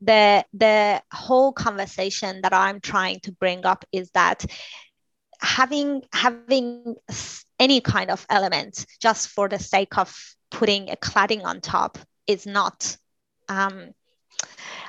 the 0.01 0.45
the 0.53 1.03
whole 1.13 1.53
conversation 1.53 2.41
that 2.43 2.53
I'm 2.53 2.81
trying 2.81 3.21
to 3.21 3.33
bring 3.33 3.65
up 3.65 3.85
is 3.93 4.11
that 4.11 4.45
having 5.41 6.03
having 6.13 6.97
any 7.59 7.81
kind 7.81 8.11
of 8.11 8.27
element 8.29 8.87
just 9.01 9.29
for 9.29 9.49
the 9.49 9.59
sake 9.59 9.97
of 9.99 10.15
putting 10.51 10.91
a 10.91 10.97
cladding 10.97 11.45
on 11.45 11.61
top 11.61 11.99
is 12.27 12.47
not 12.47 12.97
um, 13.49 13.93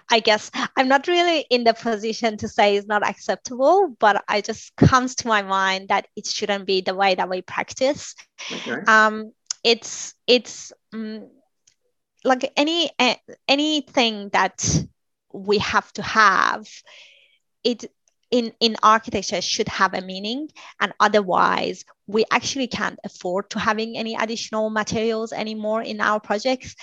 I 0.10 0.20
guess 0.20 0.52
I'm 0.76 0.88
not 0.88 1.08
really 1.08 1.46
in 1.50 1.63
the 1.63 1.74
position 1.74 2.38
to 2.38 2.48
say 2.48 2.76
it's 2.78 2.88
not 2.88 3.08
acceptable, 3.08 3.96
but 4.00 4.24
it 4.30 4.46
just 4.46 4.76
comes 4.76 5.15
to 5.15 5.28
my 5.28 5.41
mind 5.41 5.89
that 5.89 6.08
it 6.15 6.26
shouldn't 6.26 6.65
be 6.65 6.82
the 6.82 6.96
way 6.96 7.15
that 7.15 7.30
we 7.30 7.41
practice. 7.41 8.15
Okay. 8.52 8.82
Um, 8.88 9.32
it's 9.63 10.13
it's 10.26 10.72
um, 10.93 11.30
like 12.24 12.52
any 12.56 12.89
anything 13.48 14.30
that 14.30 14.86
we 15.34 15.58
have 15.60 15.91
to 15.93 16.02
have. 16.02 16.67
It 17.63 17.91
in, 18.32 18.52
in 18.60 18.76
architecture 18.84 19.42
should 19.42 19.68
have 19.70 19.94
a 19.94 20.02
meaning 20.02 20.50
and 20.80 20.94
otherwise 21.00 21.86
we 22.08 22.26
actually 22.32 22.68
can't 22.68 23.00
afford 23.04 23.50
to 23.50 23.60
having 23.60 23.98
any 23.98 24.16
additional 24.16 24.70
materials 24.70 25.32
anymore 25.32 25.82
in 25.82 26.02
our 26.02 26.20
projects. 26.20 26.76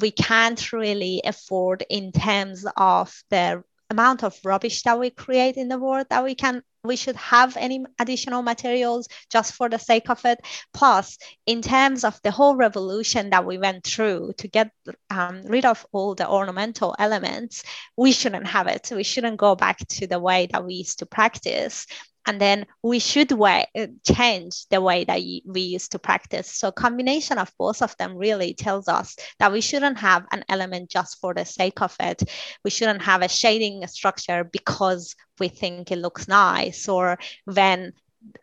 We 0.00 0.10
can't 0.10 0.72
really 0.72 1.20
afford 1.24 1.84
in 1.88 2.12
terms 2.12 2.64
of 2.76 3.14
the 3.30 3.62
amount 3.90 4.22
of 4.22 4.38
rubbish 4.44 4.82
that 4.82 4.98
we 4.98 5.10
create 5.10 5.56
in 5.56 5.68
the 5.68 5.78
world 5.78 6.06
that 6.10 6.24
we 6.24 6.34
can 6.34 6.62
we 6.84 6.96
should 6.96 7.16
have 7.16 7.56
any 7.56 7.84
additional 7.98 8.42
materials 8.42 9.08
just 9.30 9.52
for 9.52 9.68
the 9.68 9.78
sake 9.78 10.08
of 10.08 10.24
it. 10.24 10.38
Plus 10.72 11.18
in 11.44 11.60
terms 11.60 12.04
of 12.04 12.18
the 12.22 12.30
whole 12.30 12.56
revolution 12.56 13.30
that 13.30 13.44
we 13.44 13.58
went 13.58 13.84
through 13.84 14.32
to 14.38 14.48
get 14.48 14.70
um, 15.10 15.42
rid 15.44 15.64
of 15.64 15.84
all 15.92 16.14
the 16.14 16.28
ornamental 16.28 16.94
elements 16.98 17.62
we 17.96 18.12
shouldn't 18.12 18.46
have 18.46 18.68
it. 18.68 18.90
We 18.94 19.02
shouldn't 19.02 19.38
go 19.38 19.54
back 19.54 19.78
to 19.78 20.06
the 20.06 20.20
way 20.20 20.48
that 20.52 20.64
we 20.64 20.74
used 20.74 21.00
to 21.00 21.06
practice 21.06 21.86
and 22.28 22.38
then 22.38 22.66
we 22.82 22.98
should 22.98 23.32
uh, 23.32 23.64
change 24.06 24.66
the 24.68 24.82
way 24.82 25.02
that 25.04 25.18
we 25.46 25.60
used 25.62 25.92
to 25.92 25.98
practice. 25.98 26.52
So 26.52 26.70
combination 26.70 27.38
of 27.38 27.50
both 27.58 27.80
of 27.80 27.96
them 27.96 28.18
really 28.18 28.52
tells 28.52 28.86
us 28.86 29.16
that 29.38 29.50
we 29.50 29.62
shouldn't 29.62 29.96
have 29.98 30.26
an 30.30 30.44
element 30.50 30.90
just 30.90 31.20
for 31.22 31.32
the 31.32 31.46
sake 31.46 31.80
of 31.80 31.96
it. 31.98 32.22
We 32.64 32.70
shouldn't 32.70 33.00
have 33.00 33.22
a 33.22 33.30
shading 33.30 33.86
structure 33.86 34.44
because 34.44 35.16
we 35.40 35.48
think 35.48 35.90
it 35.90 35.96
looks 35.96 36.28
nice 36.28 36.86
or 36.86 37.18
when 37.46 37.94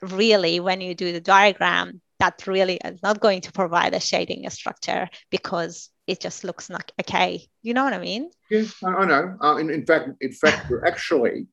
really 0.02 0.60
when 0.60 0.82
you 0.82 0.96
do 0.96 1.12
the 1.12 1.22
diagram 1.22 2.02
that 2.20 2.48
really 2.48 2.80
is 2.84 3.04
not 3.04 3.20
going 3.20 3.42
to 3.42 3.52
provide 3.52 3.94
a 3.94 4.00
shading 4.00 4.50
structure 4.50 5.08
because 5.30 5.92
it 6.08 6.20
just 6.20 6.44
looks 6.44 6.72
like 6.72 6.92
okay. 7.02 7.48
You 7.62 7.76
know 7.76 7.84
what 7.84 7.94
i 7.94 8.00
mean? 8.00 8.32
Yeah 8.50 8.64
i 8.84 9.06
know. 9.06 9.38
Uh, 9.44 9.58
in, 9.58 9.70
in 9.70 9.86
fact 9.86 10.10
in 10.22 10.32
fact 10.32 10.72
you're 10.72 10.88
actually 10.88 11.46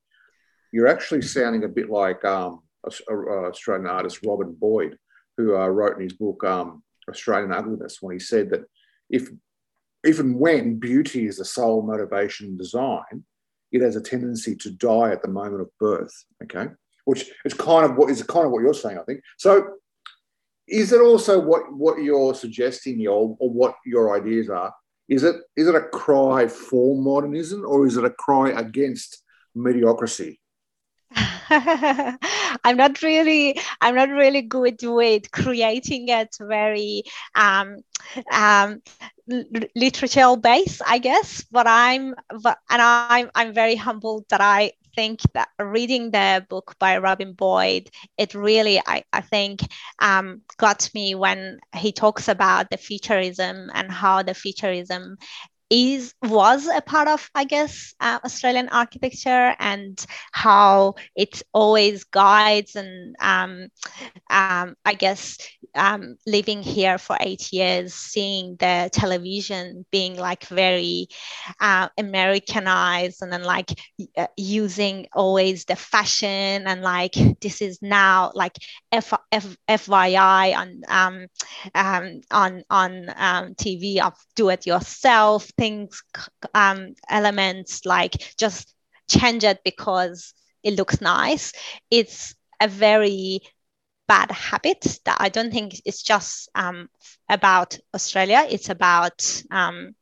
you're 0.73 0.89
actually 0.89 1.23
sounding 1.23 1.65
a 1.65 1.69
bit 1.69 1.91
like 1.91 2.25
um, 2.25 2.63
Australian 2.85 3.87
artist 3.87 4.21
Robin 4.25 4.57
Boyd, 4.59 4.99
who 5.37 5.57
uh, 5.57 5.69
wrote 5.69 5.97
in 5.97 6.03
his 6.03 6.15
book 6.15 6.43
um, 6.45 6.83
Australian 7.09 7.53
Ugliness 7.53 7.99
when 8.01 8.15
he 8.15 8.19
said 8.19 8.51
that 8.51 8.65
if 9.11 9.29
even 10.05 10.39
when 10.39 10.81
beauty 10.81 11.27
is 11.27 11.39
the 11.39 11.45
sole 11.45 11.83
motivation 11.83 12.49
in 12.49 12.57
design, 12.57 13.25
it 13.71 13.83
has 13.83 13.95
a 13.97 14.01
tendency 14.01 14.57
to 14.57 14.71
die 14.71 15.13
at 15.13 15.23
the 15.23 15.29
moment 15.29 15.61
of 15.61 15.71
birth. 15.79 16.13
Okay, 16.43 16.67
which 17.05 17.31
is 17.45 17.55
kind 17.55 17.85
of 17.85 17.97
what 17.97 18.11
is 18.11 18.23
kind 18.23 18.47
of 18.47 18.53
what 18.53 18.63
you're 18.63 18.75
saying, 18.75 18.99
I 18.99 19.03
think. 19.05 19.21
So, 19.39 19.75
is 20.67 20.93
it 20.93 21.01
also 21.01 21.39
what 21.39 21.73
what 21.73 22.03
you're 22.03 22.35
suggesting, 22.35 23.07
or, 23.07 23.37
or 23.39 23.51
what 23.51 23.75
your 23.85 24.17
ideas 24.17 24.49
are? 24.49 24.75
Is 25.09 25.23
it 25.23 25.37
is 25.57 25.69
it 25.69 25.75
a 25.75 25.83
cry 25.83 26.49
for 26.49 27.01
modernism, 27.01 27.65
or 27.67 27.87
is 27.87 27.97
it 27.97 28.05
a 28.05 28.11
cry 28.11 28.51
against 28.51 29.23
mediocrity? 29.55 30.41
I'm 32.65 32.77
not 32.77 33.03
really 33.03 33.59
I'm 33.81 33.95
not 33.95 34.09
really 34.11 34.43
good 34.43 34.79
with 34.83 35.31
creating 35.31 36.09
it 36.09 36.37
very 36.41 37.05
um, 37.35 37.79
um, 38.33 38.83
literature 39.77 40.37
based, 40.37 40.83
I 40.87 40.99
guess. 40.99 41.45
But 41.51 41.67
I'm 41.67 42.15
but, 42.43 42.59
and 42.71 42.83
I'm 42.83 43.13
I'm 43.19 43.37
very 43.37 43.59
humbled 43.59 44.09
that 44.11 44.23
I 44.25 44.59
think 44.79 45.07
that 45.19 45.49
reading 45.59 46.11
the 46.11 46.45
book 46.49 46.75
by 46.79 46.99
Robin 46.99 47.33
Boyd, 47.33 47.89
it 48.19 48.35
really 48.35 48.81
I, 48.87 49.05
I 49.13 49.21
think 49.23 49.61
um, 50.01 50.43
got 50.59 50.91
me 50.95 51.15
when 51.15 51.61
he 51.77 51.93
talks 51.93 52.29
about 52.29 52.71
the 52.71 52.77
futurism 52.77 53.71
and 53.75 53.91
how 53.91 54.23
the 54.23 54.35
futurism 54.35 55.17
is 55.73 56.15
was 56.23 56.69
a 56.69 56.83
part 56.83 57.09
of 57.09 57.31
i 57.37 57.45
guess 57.45 57.95
uh, 58.01 58.21
australian 58.25 58.69
architecture 58.71 59.55
and 59.61 60.07
how 60.33 60.95
it 61.17 61.43
always 61.55 62.05
guides 62.05 62.77
and 62.77 63.17
um, 63.23 63.69
um, 64.31 64.75
i 64.85 64.95
guess 64.95 65.39
um, 65.75 66.17
living 66.27 66.63
here 66.63 66.99
for 66.99 67.17
eight 67.21 67.53
years 67.53 67.95
seeing 67.95 68.57
the 68.59 68.89
television 68.93 69.85
being 69.91 70.17
like 70.17 70.45
very 70.47 71.09
uh, 71.61 71.89
americanized 71.99 73.23
and 73.23 73.33
then 73.33 73.45
like 73.45 73.71
uh, 74.17 74.27
using 74.37 75.07
always 75.15 75.65
the 75.67 75.77
fashion 75.77 76.65
and 76.67 76.83
like 76.83 77.15
this 77.41 77.63
is 77.63 77.79
now 77.83 78.31
like 78.35 78.57
F- 78.93 79.13
F- 79.33 79.57
fyi 79.69 80.55
on 80.57 80.83
um, 80.89 81.27
um, 81.75 82.21
on 82.31 82.63
on 82.71 83.09
um, 83.17 83.55
tv 83.55 84.01
of 84.01 84.15
do 84.37 84.51
it 84.51 84.67
yourself 84.67 85.51
things 85.63 86.03
um, 86.55 86.95
elements 87.09 87.85
like 87.87 88.35
just 88.37 88.75
change 89.09 89.45
it 89.45 89.61
because 89.65 90.35
it 90.63 90.75
looks 90.75 91.01
nice. 91.01 91.53
It's 91.91 92.35
a 92.61 92.69
very 92.69 93.41
bad 94.09 94.31
habit 94.31 94.99
that 95.05 95.17
i 95.21 95.29
don't 95.29 95.53
think 95.53 95.81
it's 95.85 96.03
just 96.03 96.51
um, 96.55 96.89
about 97.29 97.79
australia. 97.95 98.47
It's 98.55 98.69
about 98.69 99.43
um, 99.51 99.95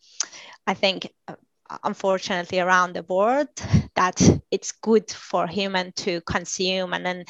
i 0.67 0.75
think 0.75 1.09
uh, 1.29 1.37
unfortunately 1.85 2.59
around 2.59 2.95
the 2.95 3.05
world 3.05 3.49
that 3.95 4.19
it's 4.51 4.73
good 4.73 5.11
for 5.11 5.47
human 5.47 5.93
to 5.93 6.21
consume 6.23 6.93
and 6.93 7.05
then 7.07 7.25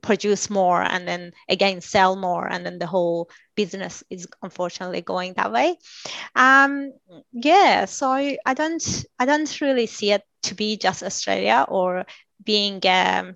produce 0.00 0.50
more 0.50 0.82
and 0.82 1.06
then 1.06 1.32
again 1.48 1.80
sell 1.80 2.16
more 2.16 2.46
and 2.48 2.64
then 2.66 2.78
the 2.78 2.86
whole 2.86 3.28
business 3.54 4.02
is 4.10 4.26
unfortunately 4.42 5.00
going 5.00 5.34
that 5.34 5.52
way 5.52 5.76
um 6.34 6.92
yeah 7.32 7.84
so 7.84 8.10
I, 8.10 8.38
don't 8.54 9.04
i 9.18 9.26
don't 9.26 9.60
really 9.60 9.86
see 9.86 10.12
it 10.12 10.22
to 10.44 10.54
be 10.54 10.76
just 10.76 11.02
australia 11.02 11.64
or 11.68 12.04
being 12.44 12.80
um 12.86 13.34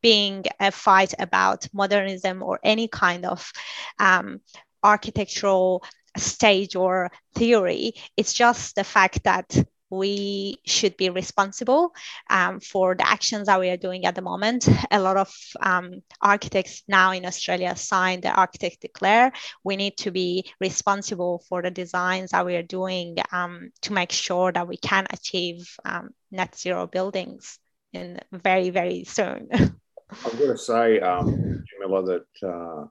being 0.00 0.44
a 0.60 0.70
fight 0.70 1.14
about 1.18 1.68
modernism 1.72 2.42
or 2.42 2.60
any 2.62 2.88
kind 2.88 3.24
of 3.24 3.50
um, 3.98 4.40
architectural 4.82 5.82
stage 6.16 6.76
or 6.76 7.10
theory. 7.34 7.94
It's 8.16 8.32
just 8.32 8.74
the 8.74 8.84
fact 8.84 9.24
that 9.24 9.54
we 9.90 10.58
should 10.64 10.96
be 10.96 11.10
responsible 11.10 11.94
um, 12.30 12.60
for 12.60 12.94
the 12.94 13.08
actions 13.08 13.46
that 13.46 13.60
we 13.60 13.70
are 13.70 13.76
doing 13.76 14.04
at 14.04 14.14
the 14.14 14.22
moment. 14.22 14.68
A 14.90 15.00
lot 15.00 15.16
of 15.16 15.34
um, 15.60 16.02
architects 16.20 16.82
now 16.88 17.12
in 17.12 17.24
Australia 17.24 17.74
sign 17.76 18.20
the 18.20 18.30
Architect 18.30 18.80
Declare. 18.80 19.32
We 19.64 19.76
need 19.76 19.96
to 19.98 20.10
be 20.10 20.44
responsible 20.60 21.42
for 21.48 21.62
the 21.62 21.70
designs 21.70 22.30
that 22.30 22.44
we 22.44 22.56
are 22.56 22.62
doing 22.62 23.16
um, 23.32 23.70
to 23.82 23.92
make 23.92 24.12
sure 24.12 24.52
that 24.52 24.68
we 24.68 24.76
can 24.76 25.06
achieve 25.10 25.68
um, 25.84 26.10
net 26.30 26.56
zero 26.56 26.86
buildings 26.86 27.58
in 27.92 28.20
very, 28.32 28.70
very 28.70 29.04
soon. 29.04 29.48
I'm 29.52 30.38
going 30.38 30.50
to 30.50 30.58
say, 30.58 31.00
um, 31.00 31.64
Jamila, 31.68 32.02
that 32.04 32.46
uh, 32.48 32.86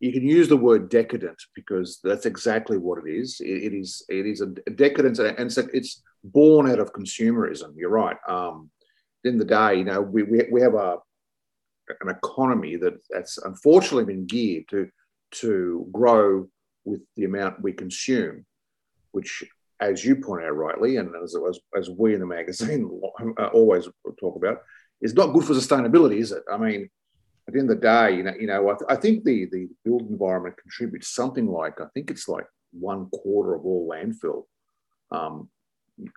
you 0.00 0.12
can 0.12 0.22
use 0.22 0.48
the 0.48 0.56
word 0.56 0.88
decadent 0.88 1.36
because 1.54 2.00
that's 2.02 2.26
exactly 2.26 2.78
what 2.78 3.04
it 3.04 3.10
is. 3.10 3.40
it, 3.40 3.72
it 3.72 3.74
is 3.74 4.04
it 4.08 4.26
is 4.26 4.40
a 4.40 4.46
decadence, 4.46 5.18
and 5.18 5.38
it's, 5.38 5.58
it's 5.58 6.02
born 6.24 6.70
out 6.70 6.78
of 6.78 6.92
consumerism. 6.92 7.74
You're 7.76 7.90
right. 7.90 8.16
Um, 8.28 8.70
in 9.24 9.38
the 9.38 9.44
day, 9.44 9.76
you 9.76 9.84
know, 9.84 10.00
we, 10.00 10.22
we, 10.22 10.44
we 10.50 10.60
have 10.60 10.74
a 10.74 10.96
an 12.00 12.10
economy 12.10 12.76
that 12.76 12.94
that's 13.10 13.38
unfortunately 13.38 14.04
been 14.04 14.26
geared 14.26 14.68
to 14.68 14.88
to 15.30 15.86
grow 15.92 16.48
with 16.84 17.00
the 17.16 17.24
amount 17.24 17.62
we 17.62 17.72
consume, 17.72 18.44
which, 19.12 19.44
as 19.80 20.04
you 20.04 20.16
point 20.16 20.44
out 20.44 20.56
rightly, 20.56 20.96
and 20.96 21.14
as 21.22 21.34
as, 21.48 21.58
as 21.76 21.90
we 21.90 22.14
in 22.14 22.20
the 22.20 22.26
magazine 22.26 22.90
always 23.52 23.88
talk 24.20 24.36
about, 24.36 24.58
is 25.00 25.14
not 25.14 25.32
good 25.32 25.44
for 25.44 25.54
sustainability, 25.54 26.18
is 26.18 26.32
it? 26.32 26.42
I 26.50 26.56
mean, 26.56 26.88
at 27.46 27.54
the 27.54 27.60
end 27.60 27.70
of 27.70 27.76
the 27.76 27.82
day, 27.82 28.16
you 28.16 28.22
know, 28.22 28.34
you 28.38 28.46
know, 28.46 28.68
I, 28.68 28.72
th- 28.72 28.90
I 28.90 28.96
think 28.96 29.24
the 29.24 29.46
the 29.46 29.68
built 29.84 30.02
environment 30.02 30.56
contributes 30.60 31.08
something 31.08 31.46
like 31.46 31.80
I 31.80 31.86
think 31.94 32.10
it's 32.10 32.28
like 32.28 32.46
one 32.72 33.08
quarter 33.10 33.54
of 33.54 33.64
all 33.64 33.88
landfill, 33.88 34.44
um, 35.10 35.48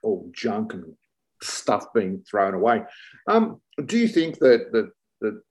all 0.03 0.29
junk 0.33 0.73
and 0.73 0.93
stuff 1.41 1.93
being 1.93 2.23
thrown 2.29 2.53
away. 2.53 2.83
Um, 3.27 3.61
do 3.85 3.97
you 3.97 4.07
think 4.07 4.39
that 4.39 4.71
that 4.71 4.91
that 5.21 5.41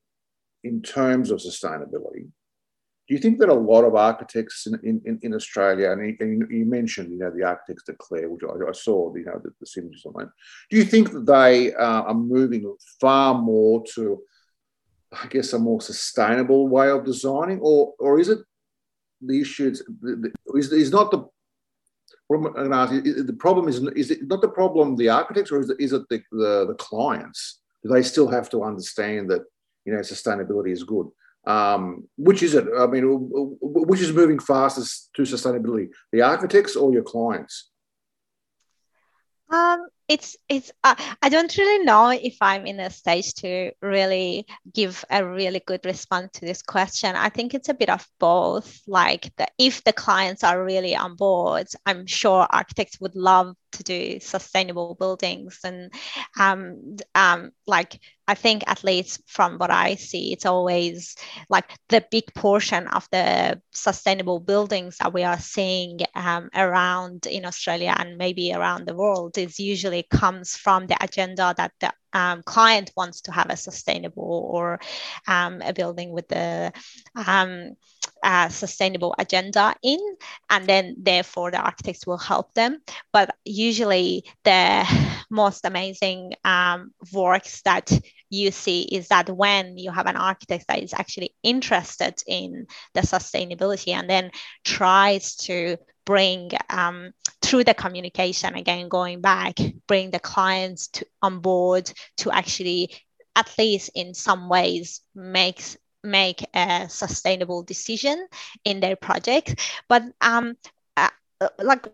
in 0.62 0.82
terms 0.82 1.30
of 1.30 1.38
sustainability, 1.38 2.28
do 3.08 3.14
you 3.14 3.18
think 3.18 3.38
that 3.38 3.48
a 3.48 3.54
lot 3.54 3.84
of 3.84 3.94
architects 3.94 4.66
in, 4.66 5.00
in, 5.04 5.18
in 5.22 5.34
Australia, 5.34 5.90
and 5.90 6.16
you, 6.50 6.64
mentioned, 6.66 7.10
you 7.10 7.18
know, 7.18 7.30
the 7.30 7.42
Architects 7.44 7.84
Declare, 7.84 8.28
which 8.28 8.42
I, 8.44 8.68
I 8.68 8.72
saw, 8.72 9.12
you 9.16 9.24
know, 9.24 9.40
the, 9.42 9.50
the 9.58 9.66
signatures 9.66 10.04
on 10.06 10.12
that. 10.18 10.28
Do 10.70 10.76
you 10.76 10.84
think 10.84 11.10
that 11.12 11.26
they 11.26 11.72
uh, 11.74 12.02
are 12.02 12.14
moving 12.14 12.72
far 13.00 13.34
more 13.34 13.82
to 13.94 14.22
I 15.12 15.26
guess, 15.26 15.52
a 15.52 15.58
more 15.58 15.80
sustainable 15.80 16.68
way 16.68 16.90
of 16.90 17.04
designing, 17.04 17.58
or 17.60 17.94
or 17.98 18.20
is 18.20 18.28
it 18.28 18.38
the 19.20 19.40
issues? 19.40 19.82
Is, 20.54 20.72
is 20.72 20.92
not 20.92 21.10
the 21.10 21.28
the 22.38 23.36
problem 23.38 23.68
is 23.68 23.78
is 23.96 24.10
it 24.10 24.26
not 24.26 24.40
the 24.40 24.48
problem 24.48 24.96
the 24.96 25.08
architects, 25.08 25.50
or 25.50 25.60
is 25.60 25.70
it, 25.70 25.80
is 25.80 25.92
it 25.92 26.02
the, 26.08 26.22
the, 26.30 26.66
the 26.68 26.74
clients? 26.74 27.60
Do 27.82 27.92
they 27.92 28.02
still 28.02 28.28
have 28.28 28.48
to 28.50 28.62
understand 28.62 29.30
that 29.30 29.42
you 29.84 29.92
know 29.92 30.00
sustainability 30.00 30.70
is 30.70 30.84
good? 30.84 31.08
Um, 31.46 32.08
which 32.16 32.42
is 32.42 32.54
it? 32.54 32.66
I 32.78 32.86
mean, 32.86 33.04
which 33.60 34.00
is 34.00 34.12
moving 34.12 34.38
fastest 34.38 35.10
to 35.14 35.22
sustainability, 35.22 35.88
the 36.12 36.22
architects 36.22 36.76
or 36.76 36.92
your 36.92 37.02
clients? 37.02 37.70
Um, 39.50 39.88
it's 40.10 40.36
it's 40.48 40.72
uh, 40.82 40.96
i 41.22 41.28
don't 41.28 41.56
really 41.56 41.84
know 41.84 42.10
if 42.10 42.36
i'm 42.40 42.66
in 42.66 42.80
a 42.80 42.90
stage 42.90 43.32
to 43.32 43.70
really 43.80 44.44
give 44.74 45.04
a 45.08 45.24
really 45.24 45.62
good 45.64 45.84
response 45.84 46.32
to 46.32 46.44
this 46.44 46.62
question. 46.62 47.14
I 47.14 47.28
think 47.28 47.54
it's 47.54 47.68
a 47.68 47.74
bit 47.74 47.88
of 47.88 48.04
both. 48.18 48.80
Like 48.88 49.30
the, 49.36 49.46
if 49.56 49.84
the 49.84 49.92
clients 49.92 50.42
are 50.42 50.62
really 50.64 50.96
on 50.96 51.14
board 51.14 51.68
i'm 51.86 52.06
sure 52.06 52.46
architects 52.50 53.00
would 53.00 53.14
love 53.14 53.54
to 53.72 53.83
do 53.83 54.20
sustainable 54.20 54.94
buildings. 54.94 55.59
And 55.64 55.92
um, 56.38 56.96
um, 57.14 57.50
like 57.66 58.00
I 58.28 58.35
think 58.35 58.62
at 58.66 58.85
least 58.85 59.22
from 59.26 59.59
what 59.59 59.70
I 59.70 59.96
see, 59.96 60.33
it's 60.33 60.46
always 60.46 61.16
like 61.48 61.70
the 61.88 62.04
big 62.11 62.33
portion 62.35 62.87
of 62.87 63.09
the 63.11 63.61
sustainable 63.72 64.40
buildings 64.40 64.98
that 64.98 65.12
we 65.12 65.24
are 65.24 65.38
seeing 65.38 66.00
um, 66.14 66.48
around 66.54 67.26
in 67.26 67.44
Australia 67.44 67.94
and 67.98 68.18
maybe 68.18 68.52
around 68.52 68.87
the 68.87 68.94
world 68.94 69.37
is 69.37 69.59
usually 69.59 70.04
comes 70.04 70.54
from 70.54 70.87
the 70.87 70.96
agenda 71.02 71.54
that 71.56 71.72
the 71.80 71.92
um, 72.12 72.42
client 72.42 72.92
wants 72.96 73.22
to 73.22 73.33
have 73.33 73.50
a 73.50 73.56
sustainable 73.56 74.48
or 74.52 74.80
um, 75.26 75.61
a 75.62 75.72
building 75.72 76.12
with 76.12 76.28
the 76.28 76.72
um, 77.14 77.76
sustainable 78.48 79.14
agenda 79.18 79.74
in, 79.83 79.98
and 80.48 80.66
then 80.66 80.96
therefore 80.98 81.50
the 81.50 81.59
architects 81.59 82.06
will 82.06 82.18
help 82.18 82.52
them. 82.54 82.78
But 83.12 83.35
usually 83.44 84.24
the 84.44 84.85
most 85.30 85.64
amazing 85.64 86.35
um, 86.44 86.92
works 87.12 87.62
that 87.62 87.90
you 88.30 88.50
see 88.50 88.83
is 88.83 89.09
that 89.09 89.28
when 89.28 89.76
you 89.76 89.90
have 89.90 90.06
an 90.06 90.16
architect 90.16 90.66
that 90.68 90.83
is 90.83 90.94
actually 90.94 91.35
interested 91.42 92.22
in 92.26 92.66
the 92.94 93.00
sustainability 93.00 93.92
and 93.92 94.09
then 94.09 94.30
tries 94.64 95.37
to 95.37 95.76
bring 96.06 96.50
um, 96.70 97.12
through 97.42 97.64
the 97.64 97.74
communication 97.74 98.54
again 98.54 98.88
going 98.88 99.20
back 99.20 99.56
bring 99.87 100.11
the 100.11 100.18
clients 100.18 100.88
to, 100.88 101.06
on 101.22 101.40
board 101.40 101.90
to 102.16 102.30
actually 102.30 102.90
at 103.37 103.52
least 103.59 103.90
in 103.94 104.14
some 104.14 104.48
ways 104.48 105.02
makes 105.14 105.76
make 106.02 106.44
a 106.54 106.86
sustainable 106.88 107.62
decision 107.62 108.26
in 108.64 108.80
their 108.80 108.96
project. 108.96 109.60
But 109.88 110.04
um, 110.20 110.56
uh, 111.40 111.48
like 111.58 111.86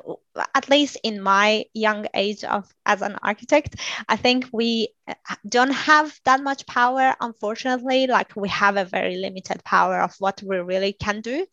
at 0.55 0.69
least 0.69 0.99
in 1.05 1.21
my 1.21 1.65
young 1.73 2.07
age 2.15 2.43
of 2.45 2.69
as 2.85 3.01
an 3.01 3.17
architect 3.23 3.77
i 4.09 4.17
think 4.17 4.49
we 4.53 4.89
uh, 5.07 5.15
don't 5.49 5.71
have 5.71 6.19
that 6.25 6.43
much 6.43 6.67
power 6.67 7.15
unfortunately. 7.21 8.07
Like 8.09 8.35
we 8.35 8.49
have 8.49 8.77
a 8.77 8.85
very 8.85 9.17
limited 9.17 9.63
power 9.63 10.01
of 10.01 10.15
what 10.19 10.43
we 10.43 10.57
really 10.57 10.93
can 10.93 11.21
do. 11.21 11.47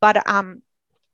But 0.00 0.28
um 0.28 0.62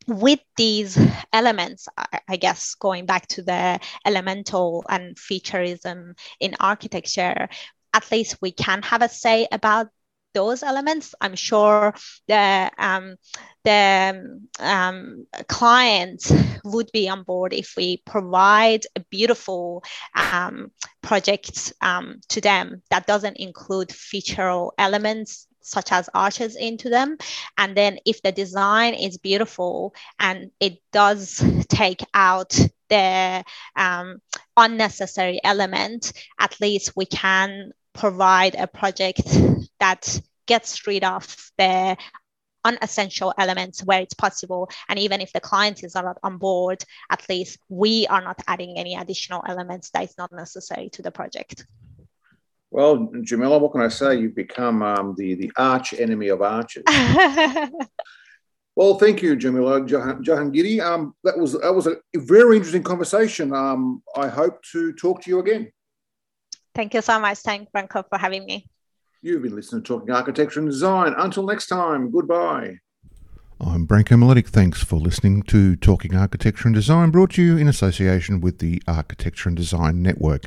with 0.07 0.41
these 0.57 0.99
elements, 1.33 1.89
I 2.29 2.37
guess 2.37 2.75
going 2.75 3.07
back 3.07 3.27
to 3.29 3.43
the 3.43 3.81
elemental 4.05 4.85
and 4.89 5.17
featureism 5.17 6.19
in 6.41 6.57
architecture, 6.61 7.49
at 7.95 8.11
least 8.13 8.37
we 8.43 8.53
can 8.53 8.83
have 8.83 9.01
a 9.03 9.09
say 9.09 9.47
about 9.51 9.89
those 10.35 10.63
elements, 10.63 11.15
I'm 11.21 11.37
sure 11.37 11.95
the 12.29 12.71
um, 12.79 13.17
the 13.65 14.41
um, 14.61 15.27
clients 15.49 16.33
would 16.65 16.91
be 16.93 17.09
on 17.09 17.23
board 17.23 17.53
if 17.55 17.75
we 17.77 18.03
provide 18.05 18.85
a 18.97 19.01
beautiful 19.11 19.83
um, 20.15 20.71
project 21.03 21.73
um, 21.81 22.21
to 22.29 22.41
them 22.41 22.83
that 22.91 23.07
doesn't 23.07 23.39
include 23.39 23.91
featural 23.91 24.75
elements 24.77 25.47
such 25.65 25.93
as 25.93 26.11
arches 26.15 26.57
into 26.57 26.91
them. 26.91 27.17
And 27.57 27.77
then 27.77 27.99
if 28.05 28.23
the 28.23 28.33
design 28.33 28.95
is 28.95 29.17
beautiful 29.17 29.95
and 30.21 30.51
it 30.61 30.79
does 30.93 31.43
take 31.69 32.03
out 32.13 32.55
the 32.91 33.45
um, 33.77 34.19
unnecessary 34.57 35.41
element, 35.43 36.13
at 36.39 36.61
least 36.61 36.97
we 36.97 37.07
can 37.07 37.73
provide 37.95 38.57
a 38.57 38.67
project 38.67 39.23
that 39.85 40.21
gets 40.47 40.87
rid 40.87 41.05
of 41.05 41.25
the 41.59 41.97
unessential 42.65 43.35
elements 43.37 43.85
where 43.85 44.01
it's 44.01 44.15
possible. 44.15 44.71
And 44.89 44.99
even 44.99 45.21
if 45.21 45.31
the 45.35 45.41
client 45.41 45.85
is 45.85 45.95
not 45.95 46.17
on 46.23 46.39
board, 46.39 46.83
at 47.11 47.23
least 47.29 47.59
we 47.69 48.07
are 48.07 48.23
not 48.23 48.41
adding 48.47 48.79
any 48.79 48.95
additional 48.95 49.43
elements 49.47 49.91
that 49.91 50.05
is 50.05 50.15
not 50.17 50.33
necessary 50.33 50.89
to 50.95 51.03
the 51.03 51.11
project. 51.11 51.67
Well, 52.71 52.95
Jamila, 53.23 53.59
what 53.59 53.73
can 53.73 53.83
I 53.83 53.89
say? 53.89 54.19
You've 54.19 54.35
become 54.35 54.83
um, 54.83 55.15
the, 55.19 55.35
the 55.35 55.53
arch 55.57 55.93
enemy 55.93 56.29
of 56.29 56.41
arches. 56.41 56.85
well, 58.79 58.95
thank 59.03 59.23
you, 59.23 59.37
Jamila 59.37 59.83
Jahangiri. 59.83 60.81
Um, 60.81 61.15
that 61.25 61.39
was 61.39 61.53
that 61.53 61.75
was 61.79 61.87
a 61.87 61.97
very 62.17 62.57
interesting 62.57 62.83
conversation. 62.83 63.55
Um, 63.55 64.03
I 64.17 64.27
hope 64.27 64.57
to 64.73 64.93
talk 64.95 65.23
to 65.23 65.31
you 65.31 65.39
again. 65.39 65.71
Thank 66.75 66.95
you 66.95 67.03
so 67.03 67.21
much. 67.21 67.39
Thank 67.39 67.71
Branko 67.71 68.03
for 68.09 68.19
having 68.19 68.45
me. 68.45 68.67
You've 69.25 69.41
been 69.41 69.57
listening 69.57 69.83
to 69.85 69.89
Talking 69.89 70.11
Architecture 70.11 70.61
and 70.61 70.69
Design. 70.69 71.15
Until 71.17 71.47
next 71.47 71.69
time, 71.69 72.11
goodbye. 72.11 72.81
I'm 73.59 73.87
Branko 73.87 74.19
Miletic. 74.19 74.49
Thanks 74.49 74.85
for 74.85 74.97
listening 74.97 75.43
to 75.45 75.77
Talking 75.77 76.15
Architecture 76.15 76.69
and 76.69 76.75
Design, 76.75 77.11
brought 77.11 77.31
to 77.31 77.43
you 77.43 77.57
in 77.57 77.67
association 77.67 78.43
with 78.43 78.59
the 78.59 78.83
Architecture 78.87 79.49
and 79.49 79.57
Design 79.57 80.03
Network. 80.03 80.43